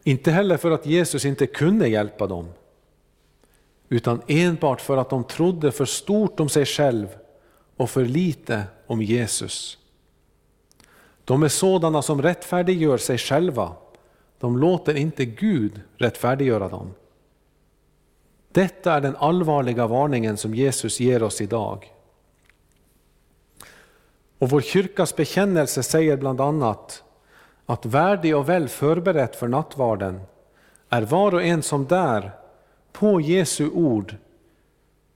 Inte 0.05 0.31
heller 0.31 0.57
för 0.57 0.71
att 0.71 0.87
Jesus 0.87 1.25
inte 1.25 1.47
kunde 1.47 1.89
hjälpa 1.89 2.27
dem. 2.27 2.49
Utan 3.89 4.23
enbart 4.27 4.81
för 4.81 4.97
att 4.97 5.11
de 5.11 5.25
trodde 5.25 5.73
för 5.73 5.85
stort 5.85 6.41
om 6.41 6.49
sig 6.49 6.67
själv 6.67 7.07
och 7.77 7.91
för 7.91 8.05
lite 8.05 8.63
om 8.87 9.03
Jesus. 9.03 9.79
De 11.25 11.43
är 11.43 11.49
sådana 11.49 12.03
som 12.03 12.23
rättfärdiggör 12.23 12.99
sig 12.99 13.19
själva. 13.19 13.73
De 14.39 14.59
låter 14.59 14.97
inte 14.97 15.25
Gud 15.25 15.81
rättfärdiggöra 15.97 16.69
dem. 16.69 16.95
Detta 18.53 18.93
är 18.93 19.01
den 19.01 19.17
allvarliga 19.17 19.87
varningen 19.87 20.37
som 20.37 20.55
Jesus 20.55 21.01
ger 21.01 21.23
oss 21.23 21.41
idag. 21.41 21.93
Och 24.39 24.51
vår 24.51 24.61
kyrkas 24.61 25.17
bekännelse 25.17 25.83
säger 25.83 26.17
bland 26.17 26.41
annat 26.41 27.03
att 27.67 27.87
värdig 27.87 28.37
och 28.37 28.49
väl 28.49 28.69
förberett 28.69 29.37
för 29.37 29.49
nattvarden 29.49 30.21
är 30.89 31.03
var 31.03 31.35
och 31.35 31.43
en 31.43 31.63
som 31.63 31.87
där, 31.87 32.31
på 32.93 33.21
Jesu 33.21 33.71
ord, 33.71 34.17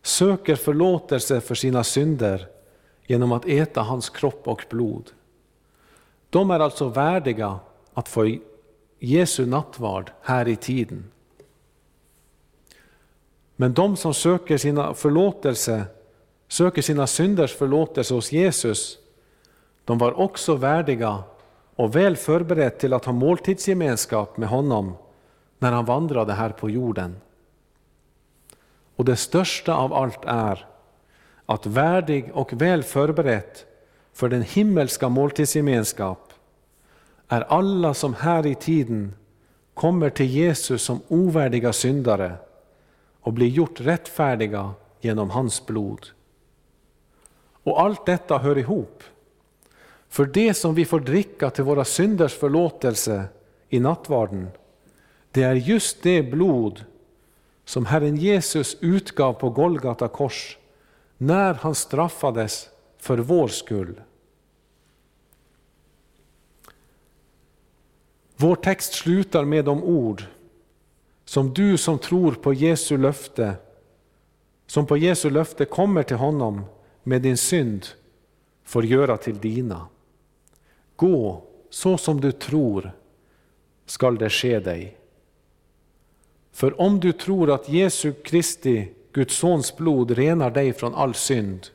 söker 0.02 0.56
förlåtelse 0.56 1.40
för 1.40 1.54
sina 1.54 1.84
synder 1.84 2.46
genom 3.06 3.32
att 3.32 3.46
äta 3.46 3.82
hans 3.82 4.10
kropp 4.10 4.48
och 4.48 4.64
blod. 4.70 5.10
De 6.30 6.50
är 6.50 6.60
alltså 6.60 6.88
värdiga 6.88 7.58
att 7.94 8.08
få 8.08 8.36
Jesu 8.98 9.46
nattvard 9.46 10.10
här 10.22 10.48
i 10.48 10.56
tiden. 10.56 11.10
Men 13.56 13.74
de 13.74 13.96
som 13.96 14.14
söker 14.14 14.58
sina 14.58 14.94
förlåtelse, 14.94 15.84
söker 16.48 16.82
sina 16.82 17.06
synders 17.06 17.54
förlåtelse 17.54 18.14
hos 18.14 18.32
Jesus, 18.32 18.98
de 19.84 19.98
var 19.98 20.20
också 20.20 20.54
värdiga 20.54 21.22
och 21.76 21.96
väl 21.96 22.16
förberett 22.16 22.78
till 22.78 22.92
att 22.92 23.04
ha 23.04 23.12
måltidsgemenskap 23.12 24.36
med 24.36 24.48
honom 24.48 24.96
när 25.58 25.72
han 25.72 25.84
vandrade 25.84 26.32
här 26.32 26.50
på 26.50 26.70
jorden. 26.70 27.16
Och 28.96 29.04
det 29.04 29.16
största 29.16 29.74
av 29.74 29.94
allt 29.94 30.24
är 30.24 30.66
att 31.46 31.66
värdig 31.66 32.30
och 32.34 32.52
väl 32.52 32.82
förberett 32.82 33.66
för 34.12 34.28
den 34.28 34.42
himmelska 34.42 35.08
måltidsgemenskap 35.08 36.32
är 37.28 37.40
alla 37.40 37.94
som 37.94 38.14
här 38.14 38.46
i 38.46 38.54
tiden 38.54 39.14
kommer 39.74 40.10
till 40.10 40.26
Jesus 40.26 40.82
som 40.82 41.00
ovärdiga 41.08 41.72
syndare 41.72 42.32
och 43.26 43.32
blir 43.32 43.48
gjort 43.48 43.80
rättfärdiga 43.80 44.74
genom 45.00 45.30
hans 45.30 45.66
blod. 45.66 46.06
Och 47.62 47.80
allt 47.80 48.06
detta 48.06 48.38
hör 48.38 48.58
ihop. 48.58 49.02
För 50.08 50.24
det 50.24 50.54
som 50.54 50.74
vi 50.74 50.84
får 50.84 51.00
dricka 51.00 51.50
till 51.50 51.64
våra 51.64 51.84
synders 51.84 52.34
förlåtelse 52.34 53.24
i 53.68 53.80
nattvarden, 53.80 54.48
det 55.30 55.42
är 55.42 55.54
just 55.54 56.02
det 56.02 56.22
blod 56.22 56.84
som 57.64 57.86
Herren 57.86 58.16
Jesus 58.16 58.76
utgav 58.80 59.32
på 59.32 59.50
Golgata 59.50 60.08
kors 60.08 60.58
när 61.18 61.54
han 61.54 61.74
straffades 61.74 62.68
för 62.98 63.18
vår 63.18 63.48
skull. 63.48 64.00
Vår 68.36 68.56
text 68.56 68.92
slutar 68.92 69.44
med 69.44 69.64
de 69.64 69.84
ord 69.84 70.24
som 71.26 71.54
du 71.54 71.76
som 71.76 71.98
tror 71.98 72.32
på 72.32 72.54
Jesu 72.54 72.96
löfte, 72.96 73.54
som 74.66 74.86
på 74.86 74.96
Jesu 74.96 75.30
löfte 75.30 75.64
kommer 75.64 76.02
till 76.02 76.16
honom 76.16 76.64
med 77.02 77.22
din 77.22 77.36
synd, 77.36 77.86
får 78.64 78.84
göra 78.84 79.16
till 79.16 79.38
dina. 79.38 79.88
Gå 80.96 81.42
så 81.70 81.98
som 81.98 82.20
du 82.20 82.32
tror 82.32 82.92
skall 83.86 84.18
det 84.18 84.30
ske 84.30 84.58
dig. 84.58 84.96
För 86.52 86.80
om 86.80 87.00
du 87.00 87.12
tror 87.12 87.50
att 87.50 87.68
Jesu 87.68 88.12
Kristi, 88.12 88.88
Guds 89.12 89.36
sons 89.36 89.76
blod, 89.76 90.10
renar 90.10 90.50
dig 90.50 90.72
från 90.72 90.94
all 90.94 91.14
synd, 91.14 91.66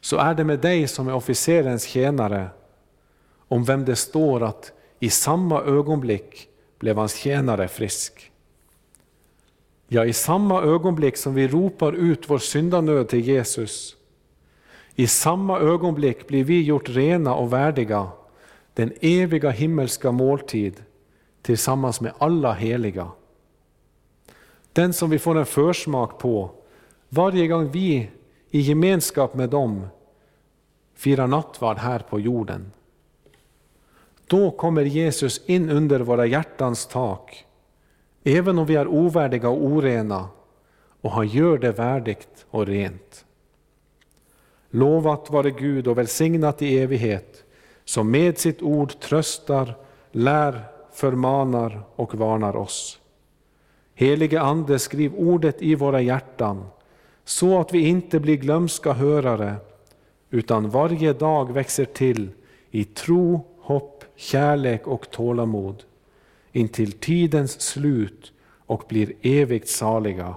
så 0.00 0.16
är 0.16 0.34
det 0.34 0.44
med 0.44 0.58
dig 0.58 0.88
som 0.88 1.08
är 1.08 1.14
officerens 1.14 1.84
tjänare, 1.84 2.48
om 3.48 3.64
vem 3.64 3.84
det 3.84 3.96
står 3.96 4.42
att 4.42 4.72
i 5.00 5.10
samma 5.10 5.62
ögonblick 5.62 6.48
blev 6.78 6.96
hans 6.96 7.14
tjänare 7.14 7.68
frisk. 7.68 8.32
Ja, 9.88 10.04
i 10.04 10.12
samma 10.12 10.62
ögonblick 10.62 11.16
som 11.16 11.34
vi 11.34 11.48
ropar 11.48 11.92
ut 11.92 12.30
vår 12.30 12.38
syndanöd 12.38 13.08
till 13.08 13.20
Jesus, 13.20 13.96
i 14.94 15.06
samma 15.06 15.58
ögonblick 15.58 16.26
blir 16.26 16.44
vi 16.44 16.62
gjort 16.62 16.88
rena 16.88 17.34
och 17.34 17.52
värdiga 17.52 18.08
den 18.74 18.92
eviga 19.00 19.50
himmelska 19.50 20.12
måltid 20.12 20.82
tillsammans 21.42 22.00
med 22.00 22.12
alla 22.18 22.52
heliga. 22.52 23.10
Den 24.72 24.92
som 24.92 25.10
vi 25.10 25.18
får 25.18 25.38
en 25.38 25.46
försmak 25.46 26.18
på 26.18 26.50
varje 27.08 27.46
gång 27.46 27.70
vi 27.70 28.10
i 28.50 28.60
gemenskap 28.60 29.34
med 29.34 29.50
dem 29.50 29.86
firar 30.94 31.26
nattvard 31.26 31.78
här 31.78 31.98
på 31.98 32.20
jorden. 32.20 32.72
Då 34.26 34.50
kommer 34.50 34.82
Jesus 34.82 35.40
in 35.46 35.70
under 35.70 36.00
våra 36.00 36.26
hjärtans 36.26 36.86
tak, 36.86 37.45
även 38.26 38.58
om 38.58 38.66
vi 38.66 38.76
är 38.76 38.88
ovärdiga 38.88 39.48
och 39.48 39.64
orena, 39.64 40.28
och 41.00 41.10
han 41.10 41.28
gör 41.28 41.58
det 41.58 41.72
värdigt 41.72 42.46
och 42.50 42.66
rent. 42.66 43.24
Lovat 44.70 45.30
vare 45.30 45.50
Gud 45.50 45.88
och 45.88 45.98
välsignat 45.98 46.62
i 46.62 46.78
evighet, 46.78 47.44
som 47.84 48.10
med 48.10 48.38
sitt 48.38 48.62
ord 48.62 49.00
tröstar, 49.00 49.74
lär, 50.12 50.62
förmanar 50.92 51.82
och 51.96 52.14
varnar 52.14 52.56
oss. 52.56 53.00
Helige 53.94 54.40
Ande, 54.40 54.78
skriv 54.78 55.14
ordet 55.14 55.62
i 55.62 55.74
våra 55.74 56.00
hjärtan, 56.00 56.66
så 57.24 57.60
att 57.60 57.74
vi 57.74 57.88
inte 57.88 58.20
blir 58.20 58.36
glömska 58.36 58.92
hörare, 58.92 59.54
utan 60.30 60.70
varje 60.70 61.12
dag 61.12 61.52
växer 61.52 61.84
till 61.84 62.30
i 62.70 62.84
tro, 62.84 63.46
hopp, 63.60 64.04
kärlek 64.16 64.86
och 64.86 65.10
tålamod, 65.10 65.84
intill 66.56 66.92
tidens 66.92 67.60
slut 67.60 68.32
och 68.66 68.84
blir 68.88 69.12
evigt 69.22 69.68
saliga. 69.68 70.36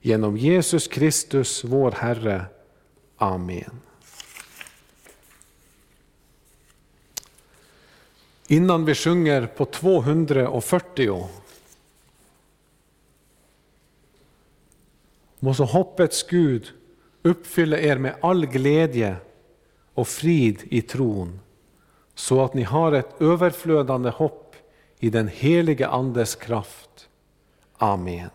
Genom 0.00 0.36
Jesus 0.36 0.88
Kristus, 0.88 1.64
vår 1.64 1.90
Herre. 1.90 2.44
Amen. 3.16 3.80
Innan 8.46 8.84
vi 8.84 8.94
sjunger 8.94 9.46
på 9.46 9.64
240 9.64 11.28
må 15.38 15.54
så 15.54 15.64
hoppets 15.64 16.22
Gud 16.22 16.72
uppfylla 17.22 17.78
er 17.78 17.98
med 17.98 18.14
all 18.20 18.46
glädje 18.46 19.16
och 19.94 20.08
frid 20.08 20.58
i 20.62 20.82
tron, 20.82 21.40
så 22.14 22.44
att 22.44 22.54
ni 22.54 22.62
har 22.62 22.92
ett 22.92 23.20
överflödande 23.20 24.10
hopp 24.10 24.47
i 25.00 25.10
den 25.10 25.28
helige 25.28 25.88
Andes 25.88 26.38
kraft. 26.38 27.08
Amen. 27.78 28.30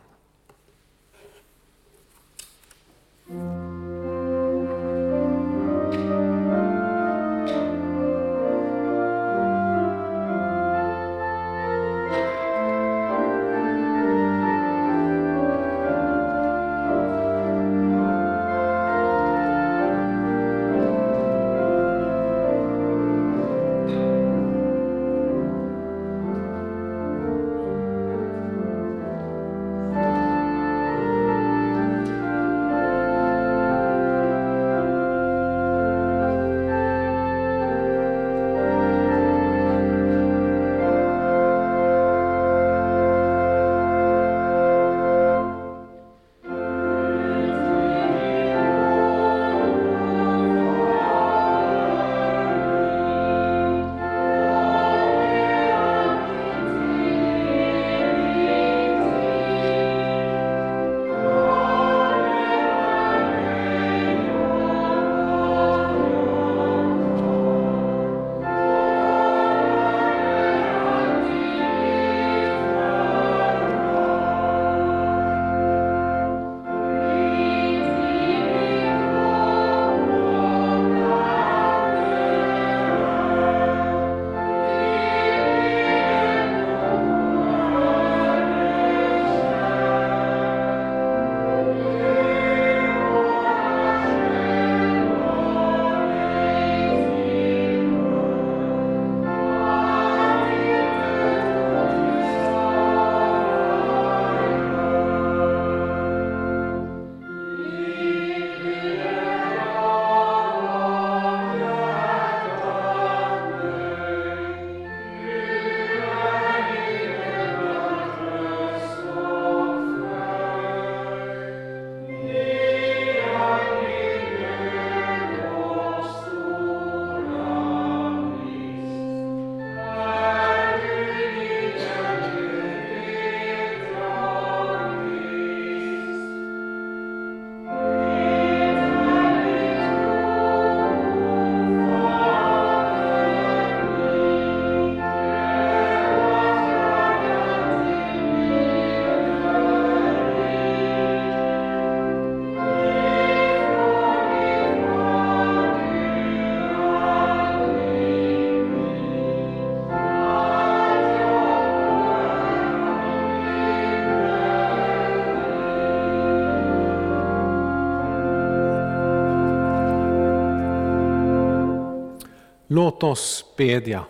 Låt 172.73 173.03
oss 173.03 173.45
bedja. 173.57 174.05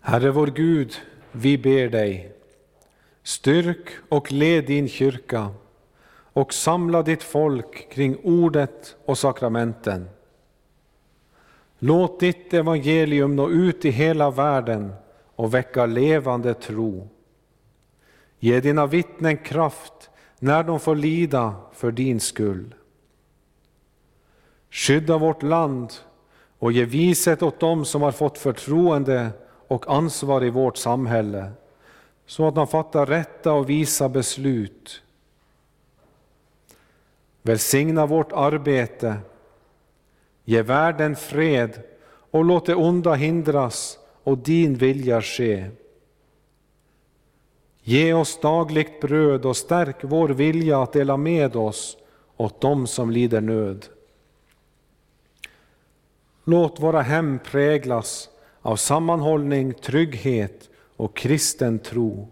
Herre 0.00 0.30
vår 0.30 0.46
Gud, 0.46 0.94
vi 1.32 1.58
ber 1.58 1.88
dig, 1.88 2.32
styrk 3.22 3.88
och 4.08 4.32
led 4.32 4.66
din 4.66 4.88
kyrka 4.88 5.50
och 6.32 6.54
samla 6.54 7.02
ditt 7.02 7.22
folk 7.22 7.92
kring 7.92 8.16
ordet 8.22 8.96
och 9.04 9.18
sakramenten. 9.18 10.08
Låt 11.78 12.20
ditt 12.20 12.54
evangelium 12.54 13.36
nå 13.36 13.50
ut 13.50 13.84
i 13.84 13.90
hela 13.90 14.30
världen 14.30 14.92
och 15.36 15.54
väcka 15.54 15.86
levande 15.86 16.54
tro. 16.54 17.08
Ge 18.38 18.60
dina 18.60 18.86
vittnen 18.86 19.36
kraft 19.36 20.09
när 20.42 20.62
de 20.62 20.80
får 20.80 20.96
lida 20.96 21.54
för 21.72 21.92
din 21.92 22.20
skull. 22.20 22.74
Skydda 24.70 25.18
vårt 25.18 25.42
land 25.42 25.92
och 26.58 26.72
ge 26.72 26.84
vishet 26.84 27.42
åt 27.42 27.60
dem 27.60 27.84
som 27.84 28.02
har 28.02 28.12
fått 28.12 28.38
förtroende 28.38 29.30
och 29.68 29.94
ansvar 29.94 30.44
i 30.44 30.50
vårt 30.50 30.76
samhälle, 30.76 31.52
så 32.26 32.48
att 32.48 32.54
de 32.54 32.66
fattar 32.66 33.06
rätta 33.06 33.52
och 33.52 33.70
visa 33.70 34.08
beslut. 34.08 35.02
Välsigna 37.42 38.06
vårt 38.06 38.32
arbete, 38.32 39.16
ge 40.44 40.62
världen 40.62 41.16
fred 41.16 41.82
och 42.30 42.44
låt 42.44 42.66
det 42.66 42.74
onda 42.74 43.14
hindras 43.14 43.98
och 44.24 44.38
din 44.38 44.74
vilja 44.74 45.22
ske. 45.22 45.70
Ge 47.82 48.12
oss 48.12 48.40
dagligt 48.40 49.00
bröd 49.00 49.46
och 49.46 49.56
stärk 49.56 49.96
vår 50.00 50.28
vilja 50.28 50.82
att 50.82 50.92
dela 50.92 51.16
med 51.16 51.56
oss 51.56 51.96
åt 52.36 52.60
dem 52.60 52.86
som 52.86 53.10
lider 53.10 53.40
nöd. 53.40 53.86
Låt 56.44 56.80
våra 56.80 57.02
hem 57.02 57.38
präglas 57.44 58.28
av 58.62 58.76
sammanhållning, 58.76 59.74
trygghet 59.74 60.68
och 60.96 61.16
kristen 61.16 61.78
tro. 61.78 62.28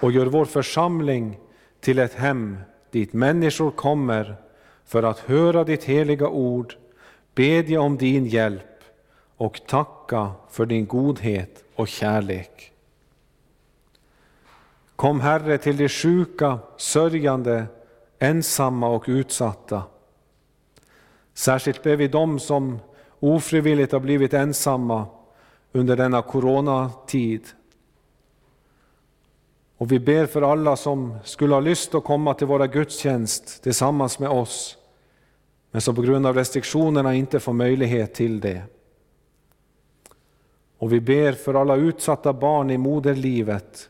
Och 0.00 0.12
gör 0.12 0.26
vår 0.26 0.44
församling 0.44 1.38
till 1.80 1.98
ett 1.98 2.14
hem 2.14 2.58
dit 2.90 3.12
människor 3.12 3.70
kommer 3.70 4.36
för 4.84 5.02
att 5.02 5.18
höra 5.18 5.64
ditt 5.64 5.84
heliga 5.84 6.28
ord, 6.28 6.76
bedja 7.34 7.80
om 7.80 7.96
din 7.96 8.26
hjälp 8.26 8.80
och 9.36 9.60
tacka 9.66 10.32
för 10.50 10.66
din 10.66 10.86
godhet 10.86 11.64
och 11.74 11.88
kärlek. 11.88 12.73
Kom 14.96 15.20
Herre 15.20 15.58
till 15.58 15.76
de 15.76 15.88
sjuka, 15.88 16.58
sörjande, 16.76 17.66
ensamma 18.18 18.88
och 18.88 19.04
utsatta. 19.06 19.82
Särskilt 21.34 21.82
ber 21.82 21.96
vi 21.96 22.08
dem 22.08 22.38
som 22.38 22.78
ofrivilligt 23.20 23.92
har 23.92 24.00
blivit 24.00 24.34
ensamma 24.34 25.06
under 25.72 25.96
denna 25.96 26.22
coronatid. 26.22 27.42
Och 29.76 29.92
vi 29.92 29.98
ber 29.98 30.26
för 30.26 30.42
alla 30.42 30.76
som 30.76 31.18
skulle 31.24 31.54
ha 31.54 31.60
lust 31.60 31.94
att 31.94 32.04
komma 32.04 32.34
till 32.34 32.46
våra 32.46 32.66
gudstjänst 32.66 33.62
tillsammans 33.62 34.18
med 34.18 34.28
oss, 34.28 34.76
men 35.70 35.80
som 35.80 35.94
på 35.94 36.02
grund 36.02 36.26
av 36.26 36.34
restriktionerna 36.34 37.14
inte 37.14 37.40
får 37.40 37.52
möjlighet 37.52 38.14
till 38.14 38.40
det. 38.40 38.62
Och 40.78 40.92
vi 40.92 41.00
ber 41.00 41.32
för 41.32 41.54
alla 41.54 41.76
utsatta 41.76 42.32
barn 42.32 42.70
i 42.70 42.78
moderlivet, 42.78 43.88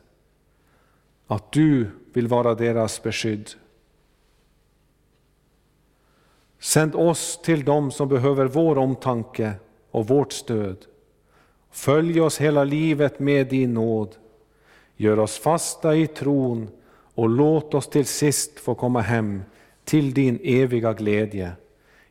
att 1.26 1.52
du 1.52 1.90
vill 2.12 2.28
vara 2.28 2.54
deras 2.54 3.02
beskydd. 3.02 3.50
Sänd 6.58 6.94
oss 6.94 7.40
till 7.42 7.64
dem 7.64 7.90
som 7.90 8.08
behöver 8.08 8.46
vår 8.46 8.78
omtanke 8.78 9.52
och 9.90 10.08
vårt 10.08 10.32
stöd. 10.32 10.76
Följ 11.70 12.20
oss 12.20 12.40
hela 12.40 12.64
livet 12.64 13.18
med 13.18 13.48
din 13.48 13.74
nåd. 13.74 14.16
Gör 14.96 15.18
oss 15.18 15.38
fasta 15.38 15.96
i 15.96 16.06
tron 16.06 16.68
och 17.14 17.28
låt 17.28 17.74
oss 17.74 17.88
till 17.88 18.06
sist 18.06 18.60
få 18.60 18.74
komma 18.74 19.00
hem 19.00 19.42
till 19.84 20.14
din 20.14 20.38
eviga 20.42 20.92
glädje. 20.92 21.52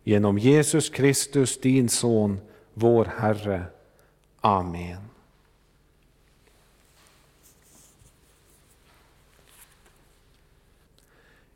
Genom 0.04 0.38
Jesus 0.38 0.90
Kristus, 0.90 1.62
din 1.62 1.90
Son, 1.90 2.40
vår 2.74 3.06
Herre. 3.06 3.64
Amen. 4.42 5.13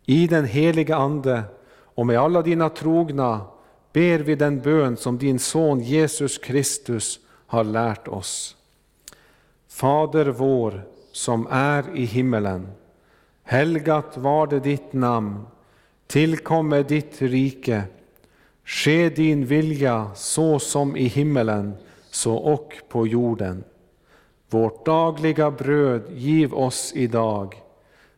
I 0.10 0.28
den 0.28 0.45
heliga 0.45 0.95
Ande 0.95 1.43
och 1.95 2.05
med 2.08 2.20
alla 2.20 2.41
dina 2.41 2.70
trogna 2.70 3.41
ber 3.93 4.20
vi 4.20 4.36
den 4.36 4.62
bön 4.62 4.97
som 4.97 5.18
din 5.18 5.39
son 5.39 5.80
Jesus 5.80 6.38
Kristus 6.38 7.20
har 7.47 7.64
lärt 7.64 8.08
oss. 8.08 8.55
Fader 9.70 10.26
vår 10.26 10.84
som 11.12 11.47
är 11.51 11.97
i 11.97 12.05
himmelen. 12.05 12.68
Helgat 13.43 14.18
var 14.18 14.47
det 14.47 14.60
ditt 14.60 14.93
namn. 14.93 15.45
Tillkomme 16.08 16.84
ditt 16.84 17.22
rike. 17.22 17.84
Ske 18.64 19.10
din 19.10 19.45
vilja 19.45 20.12
så 20.16 20.60
som 20.60 20.97
i 20.97 21.03
himmelen, 21.03 21.74
så 22.12 22.36
och 22.36 22.74
på 22.89 23.08
jorden. 23.08 23.64
Vårt 24.49 24.86
dagliga 24.86 25.51
bröd 25.51 26.03
giv 26.10 26.53
oss 26.53 26.91
idag 26.95 27.55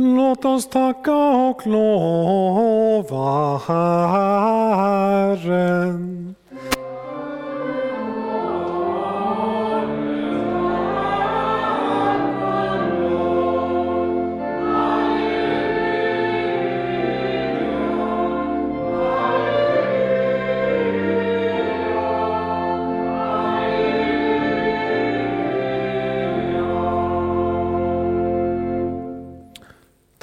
Låt 0.00 0.44
oss 0.44 0.68
tacka 0.68 1.16
och 1.16 1.66
lova 1.66 3.58
Herren. 4.78 5.58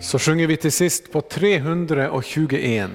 Så 0.00 0.18
sjunger 0.18 0.46
vi 0.46 0.56
till 0.56 0.72
sist 0.72 1.12
på 1.12 1.20
321. 1.20 2.90